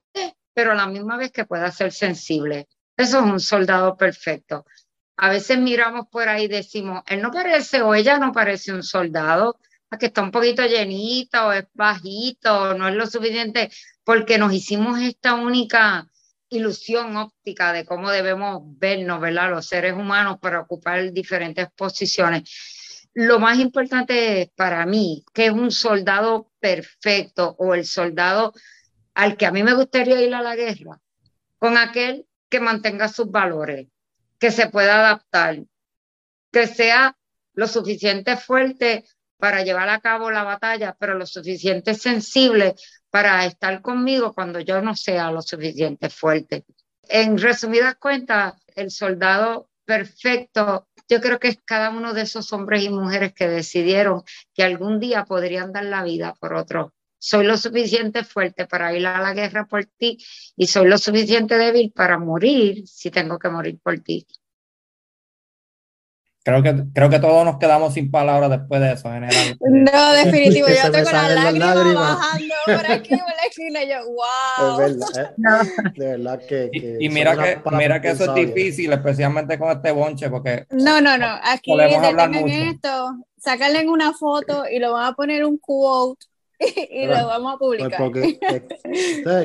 pero 0.54 0.72
a 0.72 0.76
la 0.76 0.88
misma 0.88 1.18
vez 1.18 1.34
que 1.34 1.44
pueda 1.44 1.70
ser 1.70 1.92
sensible. 1.92 2.70
Eso 2.96 3.20
es 3.20 3.26
un 3.26 3.42
soldado 3.42 3.98
perfecto. 3.98 4.66
A 5.18 5.28
veces 5.28 5.58
miramos 5.58 6.08
por 6.08 6.30
ahí 6.30 6.46
y 6.46 6.48
decimos, 6.48 7.04
él 7.08 7.22
no 7.22 7.30
parece 7.30 7.82
o 7.82 7.94
ella 7.94 8.18
no 8.20 8.32
parece 8.32 8.72
un 8.72 8.84
soldado, 8.84 9.60
que 10.00 10.06
está 10.06 10.22
un 10.22 10.32
poquito 10.32 10.66
llenito 10.66 11.52
es 11.52 11.66
bajito, 11.74 12.74
no 12.76 12.88
es 12.88 12.96
lo 12.96 13.06
suficiente, 13.06 13.70
porque 14.06 14.38
nos 14.38 14.54
hicimos 14.54 15.02
esta 15.02 15.34
única 15.34 16.10
ilusión 16.52 17.18
óptica 17.18 17.74
de 17.74 17.86
cómo 17.86 18.12
debemos 18.12 18.62
vernos, 18.78 19.20
¿verdad? 19.20 19.50
Los 19.50 19.68
seres 19.68 19.94
humanos 19.94 20.38
para 20.40 20.60
ocupar 20.60 21.12
diferentes 21.12 21.68
posiciones 21.76 22.50
lo 23.14 23.40
más 23.40 23.60
importante 23.60 24.52
para 24.56 24.86
mí, 24.86 25.24
que 25.34 25.48
es 25.48 25.52
un 25.52 25.72
soldado 25.72 26.52
perfecto 26.60 27.56
o 27.60 27.74
el 27.74 27.86
soldado 27.86 28.54
al 29.14 29.36
que 29.36 29.46
a 29.46 29.52
mí 29.52 29.64
me 29.64 29.74
gustaría 29.74 30.22
ir 30.22 30.34
a 30.34 30.42
la 30.42 30.56
guerra, 30.56 31.02
con 31.58 31.78
aquel 31.78 32.26
que 32.50 32.60
mantenga 32.60 33.10
sus 33.10 33.30
valores, 33.30 33.88
que 34.40 34.52
se 34.52 34.70
pueda 34.70 35.00
adaptar, 35.00 35.60
que 36.52 36.68
sea 36.68 37.18
lo 37.54 37.68
suficiente 37.68 38.38
fuerte 38.38 39.06
para 39.42 39.64
llevar 39.64 39.90
a 39.90 40.00
cabo 40.02 40.30
la 40.30 40.44
batalla, 40.44 40.96
pero 41.00 41.16
lo 41.16 41.26
suficiente 41.26 41.96
sensible 41.96 42.76
para 43.10 43.44
estar 43.48 43.82
conmigo 43.82 44.34
cuando 44.34 44.60
yo 44.60 44.84
no 44.84 44.96
sea 44.96 45.32
lo 45.32 45.42
suficiente 45.42 46.12
fuerte. 46.12 46.64
En 47.10 47.40
resumidas 47.40 47.96
cuentas, 47.96 48.54
el 48.76 48.92
soldado 48.92 49.68
perfecto 49.84 50.88
yo 51.10 51.20
creo 51.20 51.40
que 51.40 51.48
es 51.48 51.60
cada 51.66 51.90
uno 51.90 52.14
de 52.14 52.22
esos 52.22 52.54
hombres 52.54 52.84
y 52.84 52.90
mujeres 52.92 53.34
que 53.34 53.48
decidieron 53.48 54.22
que 54.54 54.62
algún 54.62 55.00
día 55.00 55.26
podrían 55.26 55.74
dar 55.74 55.86
la 55.86 56.04
vida 56.04 56.36
por 56.40 56.54
otro. 56.54 56.94
Soy 57.18 57.44
lo 57.44 57.58
suficiente 57.58 58.24
fuerte 58.24 58.68
para 58.68 58.96
ir 58.96 59.08
a 59.08 59.20
la 59.22 59.34
guerra 59.34 59.66
por 59.66 59.86
ti 59.86 60.20
y 60.56 60.68
soy 60.68 60.88
lo 60.88 61.00
suficiente 61.00 61.58
débil 61.58 61.92
para 61.92 62.20
morir 62.20 62.88
si 62.88 63.10
tengo 63.10 63.40
que 63.40 63.50
morir 63.50 63.80
por 63.82 64.00
ti. 64.02 64.28
Creo 66.44 66.64
que, 66.64 66.86
creo 66.92 67.08
que 67.08 67.20
todos 67.20 67.46
nos 67.46 67.58
quedamos 67.58 67.94
sin 67.94 68.10
palabras 68.10 68.50
después 68.50 68.82
de 68.82 68.94
eso, 68.94 69.12
general. 69.12 69.58
No, 69.60 70.14
definitivo. 70.14 70.68
Yo 70.68 70.92
tengo 70.92 71.12
la 71.12 71.30
lágrima 71.30 71.94
bajando 71.94 72.56
por 72.66 72.92
aquí 72.92 73.10
por 73.10 73.20
la 73.20 73.44
esquina. 73.48 73.84
Yo, 73.84 74.08
wow. 74.08 74.82
Es 74.82 74.98
verdad, 74.98 75.36
eh, 75.38 75.92
de 75.96 76.08
verdad 76.08 76.40
que. 76.40 76.70
que 76.72 76.98
y, 77.00 77.10
mira 77.10 77.38
que, 77.38 77.62
mira 77.72 78.02
que 78.02 78.10
eso 78.10 78.26
es 78.26 78.48
difícil, 78.48 78.92
especialmente 78.92 79.60
con 79.60 79.70
este 79.70 79.92
bonche, 79.92 80.30
porque. 80.32 80.66
No, 80.72 81.00
no, 81.00 81.16
no. 81.16 81.28
Aquí 81.44 81.76
detengan 81.78 82.34
esto, 82.50 83.18
sacarle 83.38 83.88
una 83.88 84.14
foto 84.14 84.64
y 84.68 84.80
lo 84.80 84.94
van 84.94 85.06
a 85.06 85.14
poner 85.14 85.46
un 85.46 85.60
quote 85.60 86.26
y, 86.60 87.06
lo 87.06 87.28
vamos 87.28 87.54
a 87.54 87.58
pues 87.60 87.82
publicar. 87.82 88.00
porque, 88.00 88.40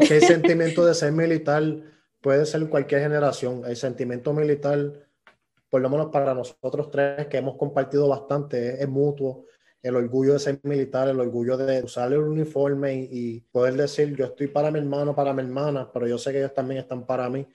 que 0.06 0.16
el 0.16 0.22
sentimiento 0.22 0.84
de 0.84 0.94
ser 0.94 1.12
militar 1.12 1.62
puede 2.22 2.46
ser 2.46 2.66
cualquier 2.70 3.02
generación. 3.02 3.62
El 3.66 3.76
sentimiento 3.76 4.32
militar 4.32 5.05
por 5.70 5.80
lo 5.80 5.90
menos 5.90 6.08
para 6.10 6.34
nosotros 6.34 6.90
tres 6.90 7.26
que 7.26 7.38
hemos 7.38 7.56
compartido 7.56 8.08
bastante, 8.08 8.82
es, 8.82 8.88
mutuo. 8.88 9.44
El 9.82 9.94
orgullo 9.96 10.32
de 10.32 10.38
ser 10.38 10.58
militar, 10.64 11.08
el 11.08 11.20
orgullo 11.20 11.56
de 11.56 11.82
usar 11.82 12.12
el 12.12 12.18
uniforme 12.18 13.08
y, 13.10 13.40
poder 13.52 13.74
decir, 13.74 14.16
yo 14.16 14.24
estoy 14.24 14.48
para 14.48 14.70
mi 14.70 14.78
hermano, 14.78 15.14
para 15.14 15.32
mi 15.32 15.42
hermana, 15.42 15.88
pero 15.92 16.08
yo 16.08 16.18
sé 16.18 16.32
que 16.32 16.38
ellos 16.38 16.54
también 16.54 16.80
están 16.80 17.06
para 17.06 17.28
mí. 17.30 17.46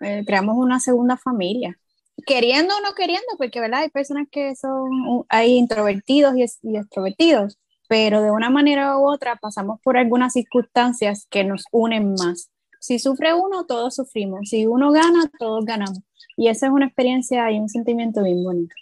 Eh, 0.00 0.24
creamos 0.26 0.56
una 0.56 0.80
segunda 0.80 1.16
familia 1.16 1.78
queriendo 2.26 2.76
o 2.76 2.80
no 2.80 2.94
queriendo, 2.94 3.26
porque 3.38 3.60
¿verdad? 3.60 3.80
hay 3.80 3.88
personas 3.90 4.26
que 4.30 4.54
son, 4.56 5.24
hay 5.28 5.52
introvertidos 5.56 6.34
y, 6.36 6.44
y, 6.68 6.76
extrovertidos, 6.76 7.58
pero 7.88 8.22
de 8.22 8.30
una 8.30 8.50
manera 8.50 8.96
u 8.98 9.10
otra 9.10 9.36
pasamos 9.36 9.80
por 9.82 9.96
algunas 9.96 10.32
circunstancias 10.32 11.26
que 11.30 11.44
nos 11.44 11.64
unen 11.72 12.14
más. 12.14 12.50
Si 12.80 12.98
sufre 12.98 13.32
uno, 13.32 13.64
todos 13.64 13.94
sufrimos. 13.94 14.48
Si 14.48 14.66
uno 14.66 14.90
gana, 14.90 15.30
todos 15.38 15.64
ganamos. 15.64 16.00
Y 16.42 16.48
esa 16.48 16.66
es 16.66 16.72
una 16.72 16.86
experiencia 16.86 17.48
y 17.52 17.60
un 17.60 17.68
sentimiento 17.68 18.24
bien 18.24 18.42
bonito. 18.42 18.74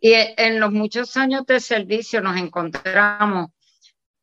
Y 0.00 0.14
en 0.14 0.58
los 0.58 0.72
muchos 0.72 1.16
años 1.16 1.46
de 1.46 1.60
servicio 1.60 2.20
nos 2.20 2.36
encontramos, 2.36 3.50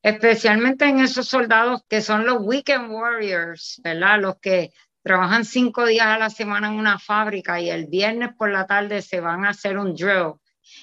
especialmente 0.02 0.84
en 0.84 1.00
esos 1.00 1.26
soldados 1.26 1.84
que 1.88 2.02
son 2.02 2.26
los 2.26 2.40
weekend 2.42 2.92
warriors, 2.92 3.80
¿verdad? 3.82 4.20
Los 4.20 4.40
que 4.42 4.72
trabajan 5.02 5.46
cinco 5.46 5.86
días 5.86 6.08
a 6.08 6.18
la 6.18 6.30
semana 6.30 6.68
en 6.68 6.74
una 6.74 7.00
fábrica 7.00 7.62
y 7.62 7.70
el 7.70 7.88
viernes 7.88 8.32
por 8.38 8.52
la 8.52 8.68
tarde 8.68 9.02
se 9.02 9.22
van 9.22 9.46
a 9.46 9.52
hacer 9.52 9.78
un 9.78 9.96
drill 9.96 10.34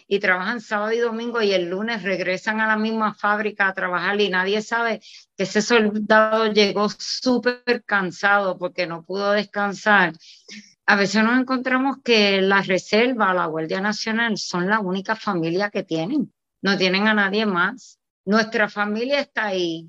y 0.09 0.19
trabajan 0.19 0.63
sábado 0.63 0.93
y 0.93 0.99
domingo 0.99 1.43
y 1.43 1.53
el 1.53 1.69
lunes 1.69 2.03
regresan 2.03 2.61
a 2.61 2.69
la 2.69 2.79
misma 2.79 3.13
fábrica 3.13 3.69
a 3.69 3.75
trabajar 3.75 4.19
y 4.19 4.31
nadie 4.31 4.63
sabe 4.63 5.01
que 5.37 5.43
ese 5.43 5.61
soldado 5.61 6.51
llegó 6.51 6.89
súper 6.89 7.85
cansado 7.85 8.57
porque 8.57 8.87
no 8.87 9.03
pudo 9.03 9.33
descansar 9.33 10.15
a 10.91 10.97
veces 10.97 11.23
nos 11.23 11.39
encontramos 11.39 11.99
que 12.03 12.43
la 12.43 12.63
Reserva, 12.63 13.33
la 13.33 13.47
Guardia 13.47 13.81
Nacional, 13.81 14.37
son 14.39 14.69
la 14.69 14.81
única 14.81 15.15
familia 15.15 15.71
que 15.71 15.85
tienen. 15.85 16.35
No 16.63 16.77
tienen 16.77 17.07
a 17.07 17.15
nadie 17.15 17.47
más. 17.47 18.01
Nuestra 18.25 18.69
familia 18.69 19.21
está 19.21 19.47
ahí. 19.47 19.89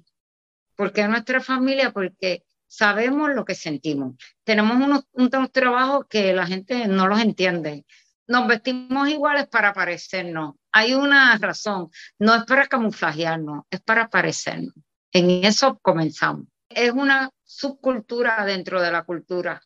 ¿Por 0.75 0.93
qué 0.93 1.07
nuestra 1.07 1.41
familia? 1.41 1.91
Porque 1.91 2.43
sabemos 2.67 3.31
lo 3.31 3.45
que 3.45 3.55
sentimos. 3.55 4.13
Tenemos 4.43 4.75
unos, 4.75 5.07
unos 5.13 5.51
trabajos 5.51 6.05
que 6.07 6.33
la 6.33 6.45
gente 6.45 6.87
no 6.87 7.07
los 7.07 7.19
entiende. 7.19 7.83
Nos 8.27 8.47
vestimos 8.47 9.09
iguales 9.09 9.47
para 9.47 9.73
parecernos. 9.73 10.53
Hay 10.71 10.93
una 10.93 11.35
razón. 11.39 11.89
No 12.19 12.35
es 12.35 12.43
para 12.43 12.67
camuflajearnos, 12.67 13.63
es 13.71 13.81
para 13.81 14.07
parecernos. 14.07 14.75
En 15.11 15.43
eso 15.45 15.79
comenzamos. 15.81 16.45
Es 16.69 16.91
una 16.91 17.31
subcultura 17.43 18.45
dentro 18.45 18.79
de 18.79 18.91
la 18.91 19.01
cultura 19.01 19.63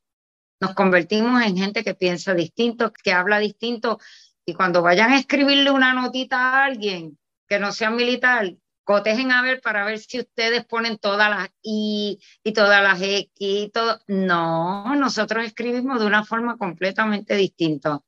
nos 0.60 0.74
convertimos 0.74 1.42
en 1.44 1.58
gente 1.58 1.84
que 1.84 1.96
piensa 1.96 2.34
distinto, 2.34 2.92
que 2.92 3.12
habla 3.12 3.40
distinto, 3.40 4.00
y 4.46 4.54
cuando 4.54 4.82
vayan 4.82 5.12
a 5.12 5.20
escribirle 5.20 5.72
una 5.72 5.94
notita 5.94 6.38
a 6.38 6.66
alguien 6.66 7.18
que 7.48 7.60
no 7.60 7.72
sea 7.72 7.90
militar, 7.90 8.56
cotejen 8.84 9.32
a 9.32 9.42
ver 9.42 9.60
para 9.62 9.84
ver 9.84 9.98
si 9.98 10.20
ustedes 10.20 10.64
ponen 10.66 10.98
todas 10.98 11.30
las 11.30 11.50
I 11.64 12.20
y 12.44 12.54
todas 12.54 12.82
las 12.84 13.02
X 13.02 13.32
y 13.38 13.70
todo. 13.70 14.00
No, 14.08 14.96
nosotros 14.96 15.46
escribimos 15.46 16.00
de 16.00 16.06
una 16.06 16.24
forma 16.24 16.58
completamente 16.58 17.36
distinta. 17.36 18.02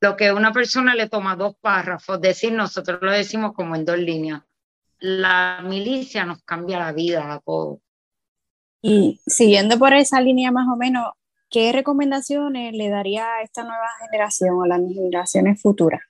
Lo 0.00 0.16
que 0.16 0.32
una 0.32 0.52
persona 0.52 0.96
le 0.96 1.08
toma 1.08 1.36
dos 1.36 1.54
párrafos, 1.60 2.20
decir, 2.20 2.52
nosotros 2.52 2.98
lo 3.00 3.12
decimos 3.12 3.52
como 3.52 3.76
en 3.76 3.84
dos 3.84 3.98
líneas. 3.98 4.42
La 4.98 5.60
milicia 5.64 6.24
nos 6.24 6.42
cambia 6.42 6.80
la 6.80 6.92
vida 6.92 7.32
a 7.32 7.38
todos. 7.38 7.78
Y 8.82 9.20
siguiendo 9.24 9.78
por 9.78 9.92
esa 9.92 10.20
línea 10.20 10.50
más 10.50 10.66
o 10.68 10.76
menos, 10.76 11.12
¿qué 11.52 11.70
recomendaciones 11.70 12.72
le 12.72 12.88
daría 12.88 13.26
a 13.26 13.42
esta 13.42 13.62
nueva 13.62 13.86
generación 14.00 14.56
o 14.56 14.66
las 14.66 14.80
generaciones 14.80 15.60
futuras? 15.60 16.00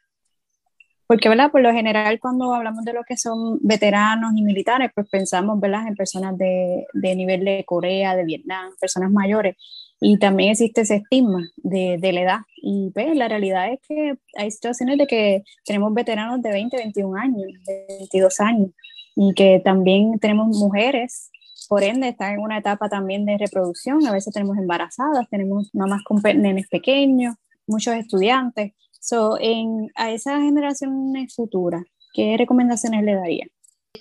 Porque, 1.07 1.29
¿verdad? 1.29 1.51
Por 1.51 1.61
lo 1.61 1.73
general, 1.73 2.19
cuando 2.21 2.55
hablamos 2.55 2.85
de 2.85 2.95
lo 2.95 3.03
que 3.05 3.19
son 3.19 3.59
veteranos 3.61 4.33
y 4.35 4.43
militares, 4.43 4.91
pues 4.95 5.11
pensamos, 5.11 5.61
¿verdad? 5.61 5.87
En 5.87 5.95
personas 5.95 6.39
de, 6.39 6.87
de 6.95 7.15
nivel 7.15 7.45
de 7.45 7.65
Corea, 7.67 8.17
de 8.17 8.25
Vietnam, 8.25 8.73
personas 8.81 9.11
mayores. 9.11 9.57
Y 10.01 10.19
también 10.19 10.53
existe 10.53 10.81
ese 10.81 10.97
estigma 10.97 11.47
de, 11.57 11.99
de, 12.01 12.13
la 12.13 12.21
edad. 12.23 12.39
Y 12.57 12.91
pues 12.95 13.15
la 13.15 13.29
realidad 13.29 13.71
es 13.73 13.81
que 13.87 14.15
hay 14.39 14.51
situaciones 14.51 14.97
de 14.97 15.07
que 15.07 15.43
tenemos 15.67 15.93
veteranos 15.93 16.41
de 16.41 16.51
20, 16.51 16.77
21 16.79 17.21
años, 17.21 17.47
de 17.67 17.85
22 17.99 18.41
años. 18.41 18.71
Y 19.15 19.35
que 19.35 19.61
también 19.63 20.19
tenemos 20.19 20.57
mujeres 20.57 21.32
por 21.69 21.83
ende 21.83 22.09
están 22.09 22.35
en 22.35 22.41
una 22.41 22.59
etapa 22.59 22.89
también 22.89 23.25
de 23.25 23.39
reproducción. 23.39 24.07
A 24.07 24.13
veces 24.13 24.33
tenemos 24.33 24.57
embarazadas, 24.59 25.29
tenemos 25.31 25.71
mamás 25.73 26.03
con 26.05 26.21
nenes 26.23 26.69
pequeños, 26.69 27.35
muchos 27.67 27.95
estudiantes. 27.95 28.73
So, 29.01 29.37
en, 29.41 29.91
a 29.97 30.11
esas 30.11 30.41
generaciones 30.41 31.35
futuras, 31.35 31.83
¿qué 32.15 32.37
recomendaciones 32.39 33.05
le 33.05 33.15
daría? 33.15 33.47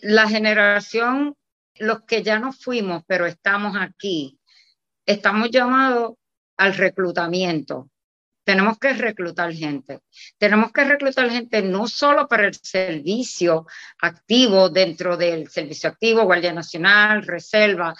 La 0.02 0.28
generación, 0.28 1.36
los 1.76 2.04
que 2.04 2.24
ya 2.24 2.40
no 2.40 2.54
fuimos, 2.54 3.04
pero 3.08 3.26
estamos 3.26 3.76
aquí, 3.80 4.40
estamos 5.06 5.50
llamados 5.50 6.14
al 6.58 6.76
reclutamiento. 6.76 7.90
Tenemos 8.44 8.80
que 8.80 8.94
reclutar 8.94 9.54
gente. 9.54 10.00
Tenemos 10.38 10.72
que 10.72 10.84
reclutar 10.84 11.30
gente 11.30 11.62
no 11.62 11.88
solo 11.88 12.28
para 12.28 12.48
el 12.48 12.56
servicio 12.56 13.68
activo 14.00 14.70
dentro 14.70 15.16
del 15.16 15.48
servicio 15.50 15.90
activo, 15.90 16.24
Guardia 16.24 16.52
Nacional, 16.52 17.24
Reserva, 17.24 17.94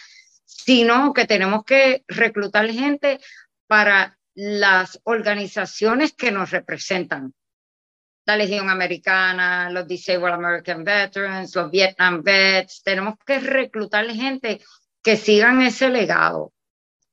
sino 0.44 1.14
que 1.14 1.26
tenemos 1.26 1.64
que 1.64 2.04
reclutar 2.08 2.70
gente 2.70 3.20
para 3.68 4.18
las 4.34 5.00
organizaciones 5.04 6.14
que 6.14 6.32
nos 6.32 6.52
representan. 6.52 7.34
La 8.26 8.38
Legión 8.38 8.70
Americana, 8.70 9.70
los 9.70 9.88
Disabled 9.88 10.34
American 10.34 10.84
Veterans, 10.84 11.56
los 11.56 11.72
Vietnam 11.72 12.22
Vets. 12.24 12.82
Tenemos 12.84 13.16
que 13.26 13.40
reclutar 13.40 14.08
gente 14.12 14.62
que 15.04 15.18
sigan 15.18 15.62
ese 15.62 15.90
legado. 15.90 16.54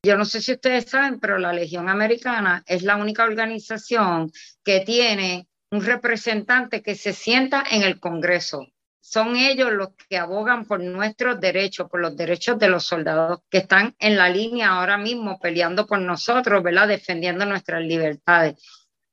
Yo 0.05 0.17
no 0.17 0.25
sé 0.25 0.41
si 0.41 0.53
ustedes 0.53 0.89
saben, 0.91 1.19
pero 1.19 1.39
la 1.39 1.53
Legión 1.53 1.89
Americana 1.89 2.63
es 2.67 2.83
la 2.83 2.97
única 2.97 3.25
organización 3.25 4.31
que 4.65 4.81
tiene 4.81 5.49
un 5.71 5.85
representante 5.85 6.83
que 6.83 6.95
se 6.95 7.13
sienta 7.13 7.65
en 7.69 7.83
el 7.83 7.99
Congreso. 7.99 8.67
Son 9.01 9.37
ellos 9.37 9.73
los 9.73 9.89
que 10.09 10.19
abogan 10.19 10.67
por 10.67 10.81
nuestros 10.81 11.41
derechos, 11.41 11.89
por 11.91 12.01
los 12.01 12.17
derechos 12.17 12.59
de 12.59 12.69
los 12.69 12.85
soldados 12.85 13.41
que 13.51 13.59
están 13.59 13.97
en 13.99 14.17
la 14.17 14.29
línea 14.29 14.69
ahora 14.69 14.99
mismo 14.99 15.39
peleando 15.41 15.87
por 15.87 16.01
nosotros, 16.01 16.63
¿verdad? 16.63 16.89
Defendiendo 16.89 17.45
nuestras 17.45 17.83
libertades. 17.83 18.63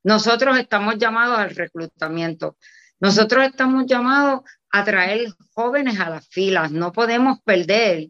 Nosotros 0.04 0.58
estamos 0.60 0.98
llamados 0.98 1.40
al 1.40 1.56
reclutamiento. 1.56 2.58
Nosotros 3.00 3.46
estamos 3.46 3.86
llamados 3.88 4.42
a 4.70 4.84
traer 4.84 5.30
jóvenes 5.54 6.00
a 6.00 6.10
las 6.10 6.28
filas. 6.28 6.72
No 6.72 6.92
podemos 6.92 7.40
perder 7.42 8.10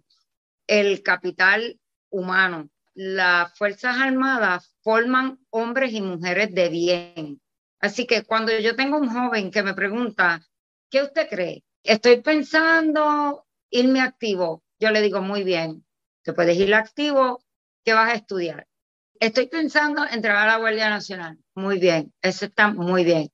el 0.67 1.03
capital 1.03 1.79
humano. 2.09 2.69
Las 2.93 3.57
Fuerzas 3.57 3.97
Armadas 3.97 4.73
forman 4.81 5.39
hombres 5.49 5.91
y 5.93 6.01
mujeres 6.01 6.53
de 6.53 6.69
bien. 6.69 7.41
Así 7.79 8.07
que 8.07 8.23
cuando 8.23 8.57
yo 8.57 8.75
tengo 8.75 8.97
un 8.97 9.09
joven 9.09 9.51
que 9.51 9.63
me 9.63 9.73
pregunta, 9.73 10.41
¿qué 10.89 11.03
usted 11.03 11.27
cree? 11.29 11.63
Estoy 11.83 12.21
pensando 12.21 13.45
irme 13.69 14.01
activo. 14.01 14.63
Yo 14.79 14.91
le 14.91 15.01
digo, 15.01 15.21
muy 15.21 15.43
bien, 15.43 15.85
te 16.23 16.33
puedes 16.33 16.57
ir 16.57 16.73
activo, 16.73 17.43
¿qué 17.83 17.93
vas 17.93 18.11
a 18.11 18.15
estudiar? 18.15 18.67
Estoy 19.19 19.47
pensando 19.47 20.05
entrar 20.05 20.35
a 20.37 20.47
la 20.47 20.57
Guardia 20.57 20.89
Nacional. 20.89 21.37
Muy 21.53 21.79
bien, 21.79 22.13
eso 22.21 22.45
está 22.45 22.69
muy 22.69 23.03
bien. 23.03 23.29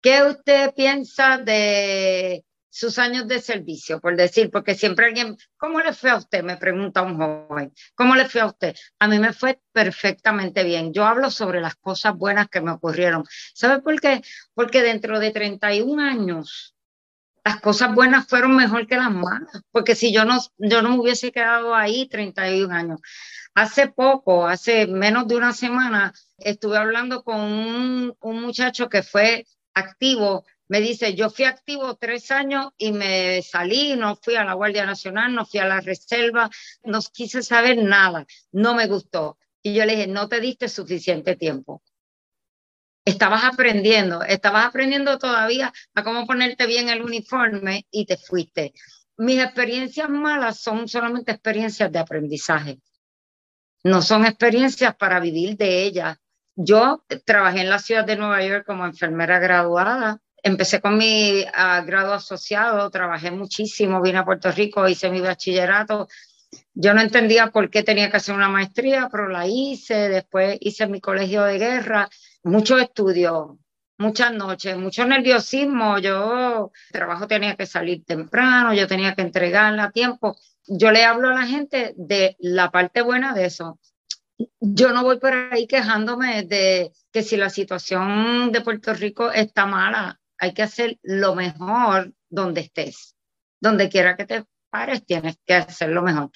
¿Qué 0.00 0.22
usted 0.22 0.72
piensa 0.74 1.38
de 1.38 2.44
sus 2.70 2.98
años 2.98 3.26
de 3.26 3.40
servicio, 3.40 4.00
por 4.00 4.16
decir, 4.16 4.50
porque 4.50 4.74
siempre 4.74 5.06
alguien, 5.06 5.36
¿cómo 5.56 5.80
le 5.80 5.92
fue 5.92 6.10
a 6.10 6.16
usted? 6.16 6.42
Me 6.44 6.56
pregunta 6.56 7.02
un 7.02 7.16
joven, 7.16 7.74
¿cómo 7.94 8.14
le 8.14 8.28
fue 8.28 8.40
a 8.40 8.46
usted? 8.46 8.74
A 9.00 9.08
mí 9.08 9.18
me 9.18 9.32
fue 9.32 9.60
perfectamente 9.72 10.62
bien. 10.62 10.92
Yo 10.92 11.04
hablo 11.04 11.30
sobre 11.30 11.60
las 11.60 11.74
cosas 11.74 12.16
buenas 12.16 12.48
que 12.48 12.60
me 12.60 12.70
ocurrieron. 12.70 13.24
¿Sabe 13.54 13.82
por 13.82 14.00
qué? 14.00 14.22
Porque 14.54 14.82
dentro 14.82 15.18
de 15.18 15.32
31 15.32 16.00
años, 16.02 16.76
las 17.44 17.60
cosas 17.60 17.94
buenas 17.94 18.28
fueron 18.28 18.54
mejor 18.54 18.86
que 18.86 18.96
las 18.96 19.10
malas, 19.10 19.62
porque 19.72 19.96
si 19.96 20.12
yo 20.12 20.24
no, 20.24 20.38
yo 20.58 20.82
no 20.82 20.90
me 20.90 21.00
hubiese 21.00 21.32
quedado 21.32 21.74
ahí 21.74 22.08
31 22.08 22.72
años. 22.72 23.00
Hace 23.54 23.88
poco, 23.88 24.46
hace 24.46 24.86
menos 24.86 25.26
de 25.26 25.36
una 25.36 25.52
semana, 25.52 26.12
estuve 26.38 26.76
hablando 26.76 27.24
con 27.24 27.40
un, 27.40 28.16
un 28.20 28.42
muchacho 28.42 28.88
que 28.88 29.02
fue 29.02 29.44
activo 29.74 30.44
me 30.70 30.80
dice, 30.80 31.16
yo 31.16 31.30
fui 31.30 31.46
activo 31.46 31.96
tres 31.96 32.30
años 32.30 32.68
y 32.78 32.92
me 32.92 33.42
salí, 33.42 33.96
no 33.96 34.14
fui 34.14 34.36
a 34.36 34.44
la 34.44 34.54
Guardia 34.54 34.86
Nacional, 34.86 35.34
no 35.34 35.44
fui 35.44 35.58
a 35.58 35.66
la 35.66 35.80
Reserva, 35.80 36.48
no 36.84 37.00
quise 37.12 37.42
saber 37.42 37.78
nada, 37.78 38.24
no 38.52 38.74
me 38.74 38.86
gustó. 38.86 39.36
Y 39.62 39.74
yo 39.74 39.84
le 39.84 39.96
dije, 39.96 40.06
no 40.06 40.28
te 40.28 40.38
diste 40.38 40.68
suficiente 40.68 41.34
tiempo. 41.34 41.82
Estabas 43.04 43.42
aprendiendo, 43.42 44.22
estabas 44.22 44.64
aprendiendo 44.64 45.18
todavía 45.18 45.72
a 45.92 46.04
cómo 46.04 46.24
ponerte 46.24 46.66
bien 46.66 46.88
el 46.88 47.02
uniforme 47.02 47.88
y 47.90 48.06
te 48.06 48.16
fuiste. 48.16 48.72
Mis 49.16 49.42
experiencias 49.42 50.08
malas 50.08 50.60
son 50.60 50.86
solamente 50.86 51.32
experiencias 51.32 51.90
de 51.90 51.98
aprendizaje. 51.98 52.78
No 53.82 54.02
son 54.02 54.24
experiencias 54.24 54.94
para 54.94 55.18
vivir 55.18 55.56
de 55.56 55.82
ellas. 55.82 56.16
Yo 56.54 57.04
trabajé 57.24 57.62
en 57.62 57.70
la 57.70 57.80
ciudad 57.80 58.04
de 58.04 58.14
Nueva 58.14 58.40
York 58.44 58.64
como 58.64 58.86
enfermera 58.86 59.40
graduada 59.40 60.20
empecé 60.42 60.80
con 60.80 60.96
mi 60.96 61.44
ah, 61.54 61.82
grado 61.86 62.12
asociado, 62.14 62.90
trabajé 62.90 63.30
muchísimo, 63.30 64.00
vine 64.02 64.18
a 64.18 64.24
Puerto 64.24 64.50
Rico, 64.50 64.88
hice 64.88 65.10
mi 65.10 65.20
bachillerato. 65.20 66.08
Yo 66.74 66.94
no 66.94 67.00
entendía 67.00 67.50
por 67.50 67.70
qué 67.70 67.82
tenía 67.82 68.10
que 68.10 68.16
hacer 68.16 68.34
una 68.34 68.48
maestría, 68.48 69.08
pero 69.10 69.28
la 69.28 69.46
hice, 69.46 70.08
después 70.08 70.56
hice 70.60 70.86
mi 70.86 71.00
colegio 71.00 71.42
de 71.44 71.58
guerra, 71.58 72.08
mucho 72.42 72.78
estudio, 72.78 73.58
muchas 73.98 74.32
noches, 74.32 74.76
mucho 74.76 75.04
nerviosismo. 75.04 75.98
Yo, 75.98 76.72
el 76.88 76.92
trabajo 76.92 77.26
tenía 77.26 77.56
que 77.56 77.66
salir 77.66 78.04
temprano, 78.04 78.74
yo 78.74 78.86
tenía 78.86 79.14
que 79.14 79.22
entregarla 79.22 79.84
a 79.84 79.90
tiempo. 79.90 80.36
Yo 80.66 80.90
le 80.90 81.04
hablo 81.04 81.28
a 81.28 81.34
la 81.34 81.46
gente 81.46 81.94
de 81.96 82.36
la 82.38 82.70
parte 82.70 83.02
buena 83.02 83.34
de 83.34 83.46
eso. 83.46 83.78
Yo 84.60 84.92
no 84.92 85.02
voy 85.02 85.18
por 85.18 85.32
ahí 85.34 85.66
quejándome 85.66 86.44
de 86.44 86.92
que 87.12 87.22
si 87.22 87.36
la 87.36 87.50
situación 87.50 88.52
de 88.52 88.60
Puerto 88.62 88.94
Rico 88.94 89.30
está 89.30 89.66
mala, 89.66 90.19
hay 90.40 90.54
que 90.54 90.62
hacer 90.62 90.98
lo 91.02 91.34
mejor 91.34 92.12
donde 92.28 92.62
estés. 92.62 93.14
Donde 93.60 93.90
quiera 93.90 94.16
que 94.16 94.24
te 94.24 94.44
pares, 94.70 95.04
tienes 95.04 95.36
que 95.46 95.54
hacer 95.54 95.90
lo 95.90 96.02
mejor. 96.02 96.30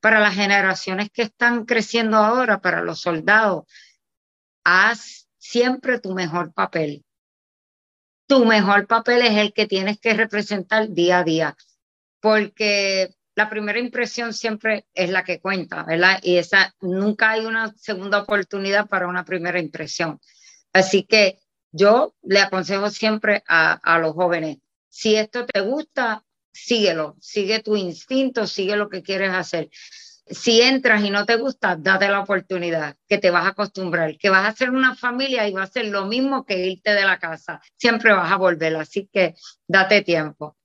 Para 0.00 0.18
las 0.18 0.34
generaciones 0.34 1.10
que 1.10 1.22
están 1.22 1.66
creciendo 1.66 2.16
ahora, 2.16 2.60
para 2.60 2.80
los 2.80 3.00
soldados, 3.00 3.64
haz 4.64 5.28
siempre 5.38 6.00
tu 6.00 6.14
mejor 6.14 6.54
papel. 6.54 7.04
Tu 8.26 8.44
mejor 8.46 8.86
papel 8.86 9.22
es 9.22 9.36
el 9.36 9.52
que 9.52 9.66
tienes 9.66 10.00
que 10.00 10.14
representar 10.14 10.88
día 10.88 11.18
a 11.18 11.24
día, 11.24 11.56
porque 12.20 13.14
la 13.34 13.50
primera 13.50 13.78
impresión 13.78 14.32
siempre 14.32 14.86
es 14.94 15.10
la 15.10 15.24
que 15.24 15.40
cuenta, 15.40 15.82
¿verdad? 15.82 16.20
Y 16.22 16.36
esa 16.36 16.74
nunca 16.80 17.30
hay 17.30 17.44
una 17.44 17.74
segunda 17.74 18.22
oportunidad 18.22 18.88
para 18.88 19.08
una 19.08 19.24
primera 19.24 19.58
impresión. 19.58 20.20
Así 20.72 21.02
que 21.02 21.40
yo 21.72 22.14
le 22.22 22.40
aconsejo 22.40 22.90
siempre 22.90 23.42
a, 23.46 23.98
los 23.98 24.14
jóvenes, 24.14 24.58
si 24.88 25.16
esto 25.16 25.46
te 25.46 25.60
gusta, 25.60 26.24
síguelo, 26.52 27.16
sigue 27.20 27.62
tu 27.62 27.76
instinto, 27.76 28.46
sigue 28.46 28.76
lo 28.76 28.88
que 28.88 29.02
quieres 29.02 29.32
hacer. 29.32 29.70
Si 30.26 30.60
entras 30.60 31.02
y 31.04 31.10
no 31.10 31.26
te 31.26 31.36
gusta, 31.36 31.76
date 31.76 32.08
la 32.08 32.20
oportunidad, 32.20 32.96
que 33.08 33.18
te 33.18 33.30
vas 33.30 33.46
a 33.46 33.50
acostumbrar, 33.50 34.16
que 34.16 34.30
vas 34.30 34.44
a 34.44 34.48
hacer 34.48 34.70
una 34.70 34.94
familia 34.94 35.48
y 35.48 35.52
va 35.52 35.64
a 35.64 35.66
ser 35.66 35.86
lo 35.86 36.06
mismo 36.06 36.44
que 36.44 36.66
irte 36.66 36.92
de 36.92 37.04
la 37.04 37.18
casa. 37.18 37.60
Siempre 37.76 38.12
vas 38.12 38.30
a 38.30 38.36
volver, 38.36 38.76
así 38.76 39.08
que 39.12 39.34
date 39.66 40.02
tiempo. 40.02 40.56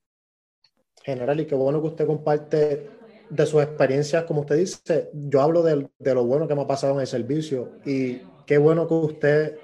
General, 1.03 1.39
y 1.39 1.45
qué 1.45 1.55
bueno 1.55 1.81
que 1.81 1.87
usted 1.87 2.05
comparte 2.05 2.89
de 3.29 3.45
sus 3.45 3.61
experiencias, 3.61 4.23
como 4.25 4.41
usted 4.41 4.57
dice, 4.57 5.09
yo 5.13 5.41
hablo 5.41 5.63
de, 5.63 5.87
de 5.97 6.13
lo 6.13 6.23
bueno 6.25 6.47
que 6.47 6.55
me 6.55 6.61
ha 6.61 6.67
pasado 6.67 6.93
en 6.93 7.01
el 7.01 7.07
servicio 7.07 7.71
y 7.85 8.21
qué 8.45 8.57
bueno 8.57 8.87
que 8.87 8.93
usted 8.93 9.59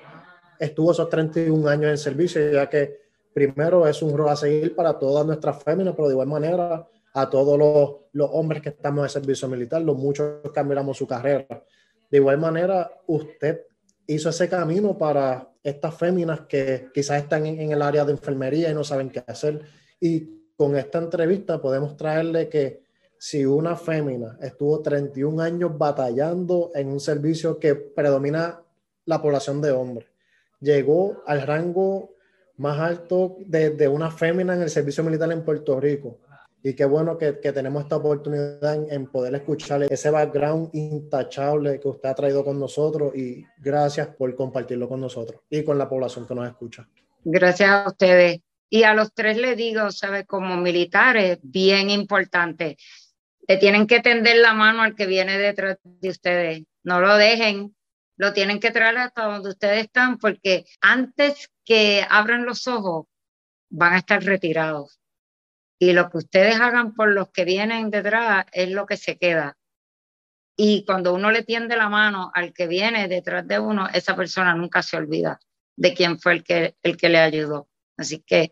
estuvo 0.62 0.91
esos 0.91 1.10
31 1.10 1.67
años 1.67 1.89
en 1.89 1.97
servicio, 1.97 2.52
ya 2.52 2.69
que 2.69 3.02
primero 3.34 3.88
es 3.88 4.02
un 4.04 4.15
rol 4.15 4.30
a 4.30 4.36
seguir 4.36 4.76
para 4.76 4.97
todas 5.00 5.26
nuestras 5.26 5.62
féminas, 5.63 5.95
pero 5.95 6.08
de 6.08 6.13
igual 6.13 6.28
manera 6.28 6.88
a 7.13 7.30
todos 7.30 7.58
los, 7.58 7.95
los 8.13 8.30
hombres 8.32 8.62
que 8.62 8.69
estamos 8.69 9.04
en 9.04 9.10
servicio 9.10 9.47
militar, 9.47 9.82
los 9.82 9.97
muchos 9.97 10.52
que 10.54 10.63
miramos 10.63 10.97
su 10.97 11.08
carrera. 11.08 11.63
De 12.12 12.17
igual 12.17 12.38
manera, 12.38 12.91
usted 13.08 13.62
hizo 14.06 14.30
ese 14.30 14.47
camino 14.47 14.95
para 14.95 15.52
estas 15.63 15.95
féminas 15.95 16.41
que 16.41 16.89
quizás 16.93 17.24
están 17.24 17.47
en, 17.47 17.60
en, 17.60 17.71
el 17.71 17.82
área 17.82 18.06
de 18.06 18.12
enfermería 18.12 18.69
y 18.69 18.76
no 18.76 18.84
saben 18.84 19.10
qué 19.10 19.24
hacer. 19.26 19.62
Y 20.00 20.54
con 20.56 20.78
esta 20.78 21.00
entrevista 21.00 21.60
podemos 21.60 21.97
traerle 21.97 22.50
que 22.50 22.84
si 23.17 23.45
una 23.45 23.76
fémina 23.76 24.38
estuvo 24.41 24.80
31 24.80 25.41
años 25.41 25.76
batallando 25.76 26.71
en 26.76 26.89
un 26.89 27.00
servicio 27.00 27.58
que 27.58 27.74
predomina 27.74 28.62
la 29.06 29.21
población 29.21 29.60
de 29.60 29.71
hombres, 29.71 30.11
llegó 30.62 31.21
al 31.26 31.41
rango 31.41 32.15
más 32.58 32.80
alto 32.80 33.38
de, 33.39 33.88
una 33.88 34.12
fémina 34.12 34.54
en 34.54 34.62
el 34.62 34.69
servicio 34.69 35.04
militar 35.04 35.32
en 35.32 35.43
Puerto 35.43 35.80
Rico. 35.80 36.19
Y 36.63 36.76
qué 36.76 36.86
bueno 36.86 37.17
que, 37.17 37.34
tenemos 37.34 37.84
esta 37.84 37.97
oportunidad 37.97 38.76
en, 38.93 39.08
poder 39.08 39.34
escucharle 39.34 39.88
ese 39.89 40.12
background 40.12 40.69
intachable 40.74 41.80
que 41.80 41.88
usted 41.88 42.10
ha 42.10 42.13
traído 42.13 42.45
con 42.45 42.60
nosotros 42.60 43.15
y 43.15 43.43
gracias 43.58 44.10
por 44.10 44.34
compartirlo 44.36 44.88
con 44.88 45.02
nosotros 45.02 45.41
y 45.50 45.63
con 45.63 45.80
la 45.80 45.89
población 45.89 46.28
que 46.28 46.36
nos 46.36 46.47
escucha. 46.47 46.88
Gracias 47.24 47.69
a 47.69 47.88
ustedes. 47.88 48.41
Y 48.69 48.84
a 48.84 48.93
los 48.93 49.12
tres 49.13 49.38
les 49.38 49.58
digo, 49.58 49.91
¿sabe? 49.91 50.26
Como 50.26 50.56
militares, 50.56 51.39
bien 51.41 51.89
importante, 51.89 52.78
Le 53.47 53.58
tienen 53.58 53.88
que 53.88 54.00
tender 54.00 54.38
la 54.38 54.54
mano 54.54 54.84
al 54.84 54.95
que 54.95 55.08
viene 55.08 55.38
detrás 55.38 55.78
de 55.84 56.10
ustedes. 56.10 56.63
No 56.84 57.02
lo 57.02 57.17
dejen, 57.17 57.76
lo 58.17 58.34
tienen 58.34 58.60
que 58.60 58.71
traer 58.71 58.97
hasta 58.97 59.26
donde 59.26 59.50
ustedes 59.50 59.86
están, 59.86 60.17
porque 60.17 60.65
antes 60.82 61.52
que 61.65 62.06
abran 62.10 62.45
los 62.45 62.67
ojos, 62.67 63.08
van 63.69 63.93
a 63.93 63.97
estar 63.97 64.24
retirados. 64.24 65.00
Y 65.80 65.93
lo 65.93 66.10
que 66.10 66.19
ustedes 66.19 66.60
hagan 66.60 66.93
por 66.93 67.12
los 67.12 67.30
que 67.32 67.45
vienen 67.45 67.89
detrás 67.89 68.45
es 68.52 68.69
lo 68.69 68.86
que 68.86 68.97
se 68.97 69.17
queda. 69.17 69.58
Y 70.56 70.86
cuando 70.86 71.13
uno 71.13 71.32
le 71.32 71.43
tiende 71.43 71.76
la 71.76 71.89
mano 71.89 72.32
al 72.36 72.54
que 72.54 72.67
viene 72.67 73.08
detrás 73.08 73.47
de 73.47 73.58
uno, 73.58 73.88
esa 73.91 74.15
persona 74.15 74.54
nunca 74.54 74.84
se 74.84 74.97
olvida 74.97 75.39
de 75.76 75.93
quién 75.93 76.19
fue 76.19 76.34
el 76.34 76.43
que, 76.43 76.76
el 76.84 76.97
que 76.97 77.10
le 77.10 77.19
ayudó. 77.19 77.67
Así 77.97 78.19
que, 78.19 78.52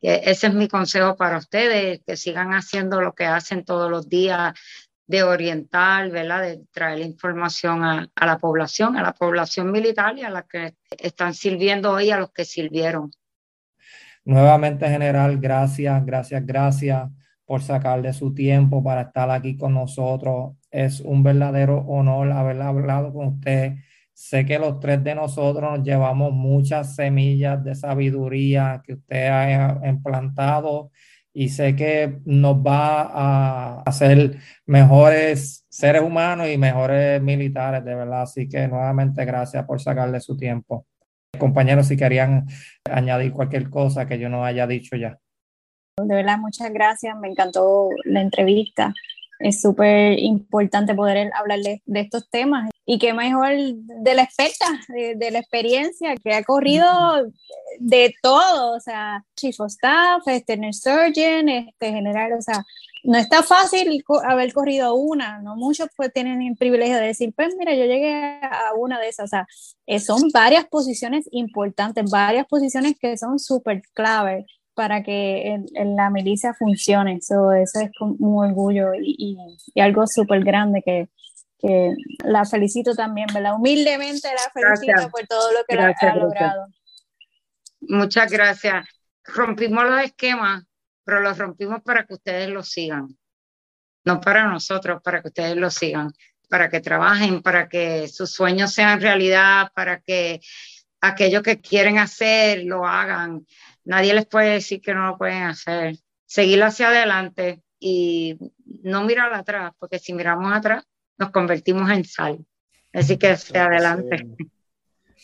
ese 0.00 0.46
es 0.48 0.54
mi 0.54 0.68
consejo 0.68 1.16
para 1.16 1.38
ustedes, 1.38 2.00
que 2.06 2.16
sigan 2.16 2.52
haciendo 2.52 3.00
lo 3.00 3.14
que 3.14 3.24
hacen 3.24 3.64
todos 3.64 3.90
los 3.90 4.08
días 4.08 4.52
de 5.06 5.22
orientar, 5.22 6.10
¿verdad? 6.10 6.42
de 6.42 6.62
traer 6.72 7.00
información 7.00 7.84
a, 7.84 8.10
la 8.16 8.38
población, 8.38 8.96
a 8.96 9.02
la 9.02 9.12
población 9.12 9.70
militar 9.70 10.16
y 10.18 10.22
a 10.22 10.30
la 10.30 10.42
que 10.42 10.74
están 10.98 11.34
sirviendo 11.34 11.92
hoy, 11.92 12.10
a 12.10 12.18
los 12.18 12.30
que 12.32 12.44
sirvieron. 12.44 13.10
Nuevamente, 14.24 14.88
general, 14.88 15.38
gracias, 15.38 16.04
gracias, 16.06 16.46
gracias 16.46 17.10
por 17.44 17.60
sacarle 17.60 18.14
su 18.14 18.32
tiempo 18.32 18.82
para 18.82 19.02
estar 19.02 19.30
aquí 19.30 19.56
con 19.56 19.74
nosotros. 19.74 20.54
Es 20.70 21.00
un 21.00 21.22
verdadero 21.22 21.80
honor 21.80 22.32
haber 22.32 22.60
hablado 22.62 23.12
con 23.12 23.26
usted. 23.28 23.74
Sé 24.14 24.46
que 24.46 24.58
los 24.58 24.80
tres 24.80 25.04
de 25.04 25.14
nosotros 25.14 25.76
nos 25.76 25.84
llevamos 25.84 26.32
muchas 26.32 26.94
semillas 26.94 27.62
de 27.62 27.74
sabiduría 27.74 28.80
que 28.82 28.94
usted 28.94 29.28
ha 29.28 29.86
implantado 29.86 30.90
y 31.34 31.48
sé 31.48 31.74
que 31.74 32.20
nos 32.24 32.56
va 32.58 33.02
a 33.02 33.82
hacer 33.82 34.38
mejores 34.66 35.66
seres 35.68 36.00
humanos 36.00 36.48
y 36.48 36.56
mejores 36.56 37.20
militares, 37.20 37.84
de 37.84 37.94
verdad. 37.96 38.22
Así 38.22 38.48
que 38.48 38.68
nuevamente 38.68 39.24
gracias 39.24 39.64
por 39.66 39.80
sacarle 39.80 40.20
su 40.20 40.36
tiempo. 40.36 40.86
Compañeros, 41.38 41.88
si 41.88 41.96
querían 41.96 42.46
añadir 42.88 43.32
cualquier 43.32 43.68
cosa 43.68 44.06
que 44.06 44.20
yo 44.20 44.28
no 44.28 44.44
haya 44.44 44.68
dicho 44.68 44.94
ya. 44.94 45.18
De 46.00 46.14
verdad, 46.14 46.38
muchas 46.38 46.72
gracias. 46.72 47.16
Me 47.18 47.28
encantó 47.28 47.88
la 48.04 48.20
entrevista. 48.20 48.94
Es 49.40 49.60
súper 49.60 50.16
importante 50.20 50.94
poder 50.94 51.32
hablar 51.34 51.58
de, 51.58 51.82
estos 52.00 52.30
temas. 52.30 52.70
Y 52.86 52.98
qué 52.98 53.14
mejor 53.14 53.52
de 53.54 54.14
la 54.14 54.24
experta, 54.24 54.66
de, 54.88 55.30
la 55.30 55.38
experiencia, 55.38 56.14
que 56.16 56.34
ha 56.34 56.44
corrido 56.44 56.86
de 57.78 58.14
todo, 58.22 58.76
o 58.76 58.80
sea, 58.80 59.24
chief 59.36 59.58
of 59.60 59.68
staff, 59.68 60.22
este, 60.26 60.58
surgeon, 60.72 61.48
este, 61.48 61.92
general, 61.92 62.34
o 62.34 62.42
sea, 62.42 62.62
no 63.04 63.18
está 63.18 63.42
fácil 63.42 64.02
haber 64.24 64.52
corrido 64.52 64.94
una, 64.94 65.40
no 65.40 65.56
muchos 65.56 65.88
pues 65.96 66.12
tienen 66.12 66.42
el 66.42 66.56
privilegio 66.56 66.96
de 66.96 67.06
decir, 67.06 67.32
pues 67.36 67.54
mira, 67.58 67.74
yo 67.74 67.84
llegué 67.84 68.40
a 68.42 68.72
una 68.76 68.98
de 68.98 69.08
esas, 69.08 69.24
o 69.24 69.28
sea, 69.28 69.46
eh, 69.86 70.00
son 70.00 70.30
varias 70.32 70.66
posiciones 70.66 71.26
importantes, 71.30 72.10
varias 72.10 72.46
posiciones 72.46 72.98
que 72.98 73.16
son 73.16 73.38
súper 73.38 73.82
clave 73.92 74.46
para 74.74 75.02
que 75.02 75.54
en, 75.74 75.96
la 75.96 76.10
milicia 76.10 76.54
funcione. 76.54 77.16
eso 77.16 77.52
es 77.52 77.90
un 78.00 78.16
orgullo 78.20 78.92
y, 78.94 79.36
algo 79.80 80.06
súper 80.06 80.42
grande 80.44 80.82
que, 80.82 81.08
la 82.24 82.44
felicito 82.44 82.94
también, 82.94 83.26
¿verdad? 83.32 83.54
Humildemente 83.54 84.28
la 84.28 84.50
felicito 84.52 85.10
por 85.10 85.26
todo 85.26 85.52
lo 85.52 85.64
que 85.66 86.06
ha 86.06 86.14
logrado. 86.14 86.66
Muchas 87.80 88.30
gracias. 88.30 88.86
Rompimos 89.24 89.84
los 89.84 90.02
esquemas, 90.02 90.64
pero 91.04 91.20
los 91.20 91.38
rompimos 91.38 91.82
para 91.82 92.04
que 92.04 92.14
ustedes 92.14 92.48
lo 92.48 92.62
sigan. 92.62 93.16
No 94.04 94.20
para 94.20 94.44
nosotros, 94.44 95.00
para 95.02 95.22
que 95.22 95.28
ustedes 95.28 95.56
lo 95.56 95.70
sigan, 95.70 96.12
para 96.48 96.68
que 96.68 96.80
trabajen, 96.80 97.42
para 97.42 97.68
que 97.68 98.08
sus 98.08 98.30
sueños 98.30 98.72
sean 98.72 99.00
realidad, 99.00 99.70
para 99.74 100.00
que 100.00 100.40
aquello 101.00 101.42
que 101.42 101.60
quieren 101.60 101.98
hacer 101.98 102.64
lo 102.64 102.86
hagan 102.86 103.46
nadie 103.84 104.14
les 104.14 104.26
puede 104.26 104.54
decir 104.54 104.80
que 104.80 104.94
no 104.94 105.06
lo 105.06 105.18
pueden 105.18 105.42
hacer. 105.44 105.96
Seguir 106.26 106.62
hacia 106.62 106.88
adelante 106.88 107.62
y 107.78 108.38
no 108.82 109.04
mirar 109.04 109.32
atrás, 109.34 109.72
porque 109.78 109.98
si 109.98 110.12
miramos 110.12 110.52
atrás 110.52 110.84
nos 111.18 111.30
convertimos 111.30 111.90
en 111.90 112.04
sal. 112.04 112.44
Así 112.92 113.16
que 113.16 113.36
adelante. 113.54 114.26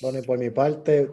Bueno, 0.01 0.19
y 0.19 0.23
por 0.23 0.39
mi 0.39 0.51
parte, 0.51 1.11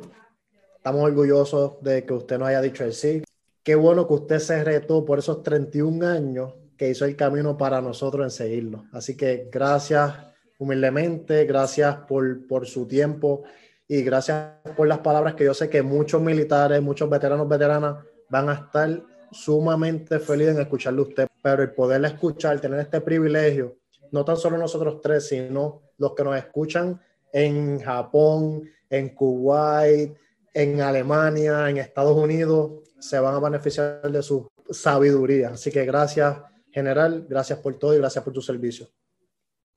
estamos 0.76 1.04
orgullosos 1.04 1.82
de 1.82 2.06
que 2.06 2.14
usted 2.14 2.40
nos 2.40 2.48
haya 2.48 2.62
dicho 2.62 2.84
el 2.84 2.94
sí. 2.94 3.22
Qué 3.64 3.76
bueno 3.76 4.08
que 4.08 4.14
usted 4.14 4.40
se 4.40 4.64
retó 4.64 5.04
por 5.06 5.20
esos 5.20 5.44
31 5.44 6.08
años 6.08 6.54
que 6.78 6.90
hizo 6.90 7.06
el 7.06 7.16
camino 7.16 7.58
para 7.58 7.82
nosotros 7.82 8.24
en 8.24 8.32
seguirlo. 8.32 8.86
Así 8.94 9.18
que 9.18 9.50
gracias 9.52 10.14
humildemente, 10.58 11.46
gracias 11.46 11.98
por, 12.08 12.48
por 12.48 12.66
su 12.66 12.88
tiempo 12.88 13.44
y 13.88 14.02
gracias 14.02 14.54
por 14.76 14.88
las 14.88 15.00
palabras 15.00 15.36
que 15.36 15.46
yo 15.46 15.54
sé 15.54 15.70
que 15.70 15.82
muchos 15.82 16.22
militares, 16.22 16.82
muchos 16.82 17.10
veteranos, 17.10 17.48
veteranas 17.48 18.04
van 18.30 18.50
a 18.50 18.54
estar 18.54 19.04
sumamente 19.32 20.20
felices 20.20 20.56
en 20.56 20.62
escucharle 20.62 21.00
a 21.00 21.04
usted, 21.04 21.28
pero 21.42 21.64
el 21.64 21.72
poderle 21.72 22.08
escuchar, 22.08 22.60
tener 22.60 22.80
este 22.80 23.02
privilegio, 23.02 23.78
no 24.12 24.26
tan 24.26 24.38
solo 24.38 24.58
nosotros 24.58 25.02
tres, 25.02 25.28
sino 25.28 25.82
los 25.98 26.14
que 26.14 26.24
nos 26.24 26.38
escuchan 26.38 27.02
en 27.32 27.80
Japón, 27.80 28.70
en 28.90 29.10
Kuwait, 29.10 30.16
en 30.54 30.82
Alemania, 30.82 31.70
en 31.70 31.78
Estados 31.78 32.16
Unidos, 32.18 32.84
se 33.00 33.20
van 33.20 33.36
a 33.36 33.40
beneficiar 33.40 34.02
de 34.02 34.24
su 34.24 34.50
sabiduría. 34.70 35.50
Así 35.50 35.72
que 35.72 35.86
gracias, 35.86 36.38
general, 36.72 37.26
gracias 37.30 37.60
por 37.60 37.78
todo 37.78 37.94
y 37.94 38.00
gracias 38.00 38.24
por 38.24 38.34
tu 38.34 38.42
servicio. 38.42 38.88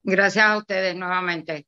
Gracias 0.03 0.45
a 0.45 0.57
ustedes 0.57 0.97
nuevamente. 0.97 1.67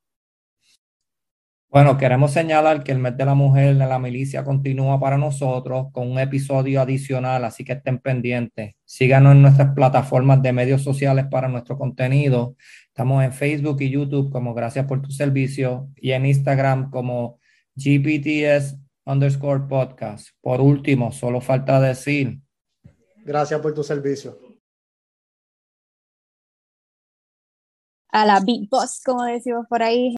Bueno, 1.73 1.97
queremos 1.97 2.31
señalar 2.31 2.83
que 2.83 2.91
el 2.91 2.99
mes 2.99 3.17
de 3.17 3.25
la 3.25 3.33
mujer 3.33 3.75
de 3.75 3.87
la 3.87 3.97
milicia 3.97 4.43
continúa 4.43 4.99
para 4.99 5.17
nosotros 5.17 5.87
con 5.91 6.11
un 6.11 6.19
episodio 6.19 6.79
adicional, 6.79 7.43
así 7.43 7.65
que 7.65 7.73
estén 7.73 7.97
pendientes. 7.97 8.75
Síganos 8.85 9.31
en 9.31 9.41
nuestras 9.41 9.73
plataformas 9.73 10.43
de 10.43 10.53
medios 10.53 10.83
sociales 10.83 11.25
para 11.31 11.47
nuestro 11.47 11.75
contenido. 11.75 12.55
Estamos 12.89 13.23
en 13.23 13.33
Facebook 13.33 13.81
y 13.81 13.89
YouTube 13.89 14.31
como 14.31 14.53
Gracias 14.53 14.85
por 14.85 15.01
tu 15.01 15.09
servicio 15.09 15.89
y 15.95 16.11
en 16.11 16.27
Instagram 16.27 16.91
como 16.91 17.39
GPTS 17.73 18.77
underscore 19.05 19.63
podcast. 19.67 20.27
Por 20.41 20.61
último, 20.61 21.11
solo 21.11 21.41
falta 21.41 21.81
decir. 21.81 22.39
Gracias 23.25 23.59
por 23.61 23.73
tu 23.73 23.83
servicio. 23.83 24.37
A 28.09 28.27
la 28.27 28.41
Big 28.41 28.69
Boss, 28.69 29.01
como 29.03 29.23
decimos 29.23 29.65
por 29.67 29.81
ahí. 29.81 30.11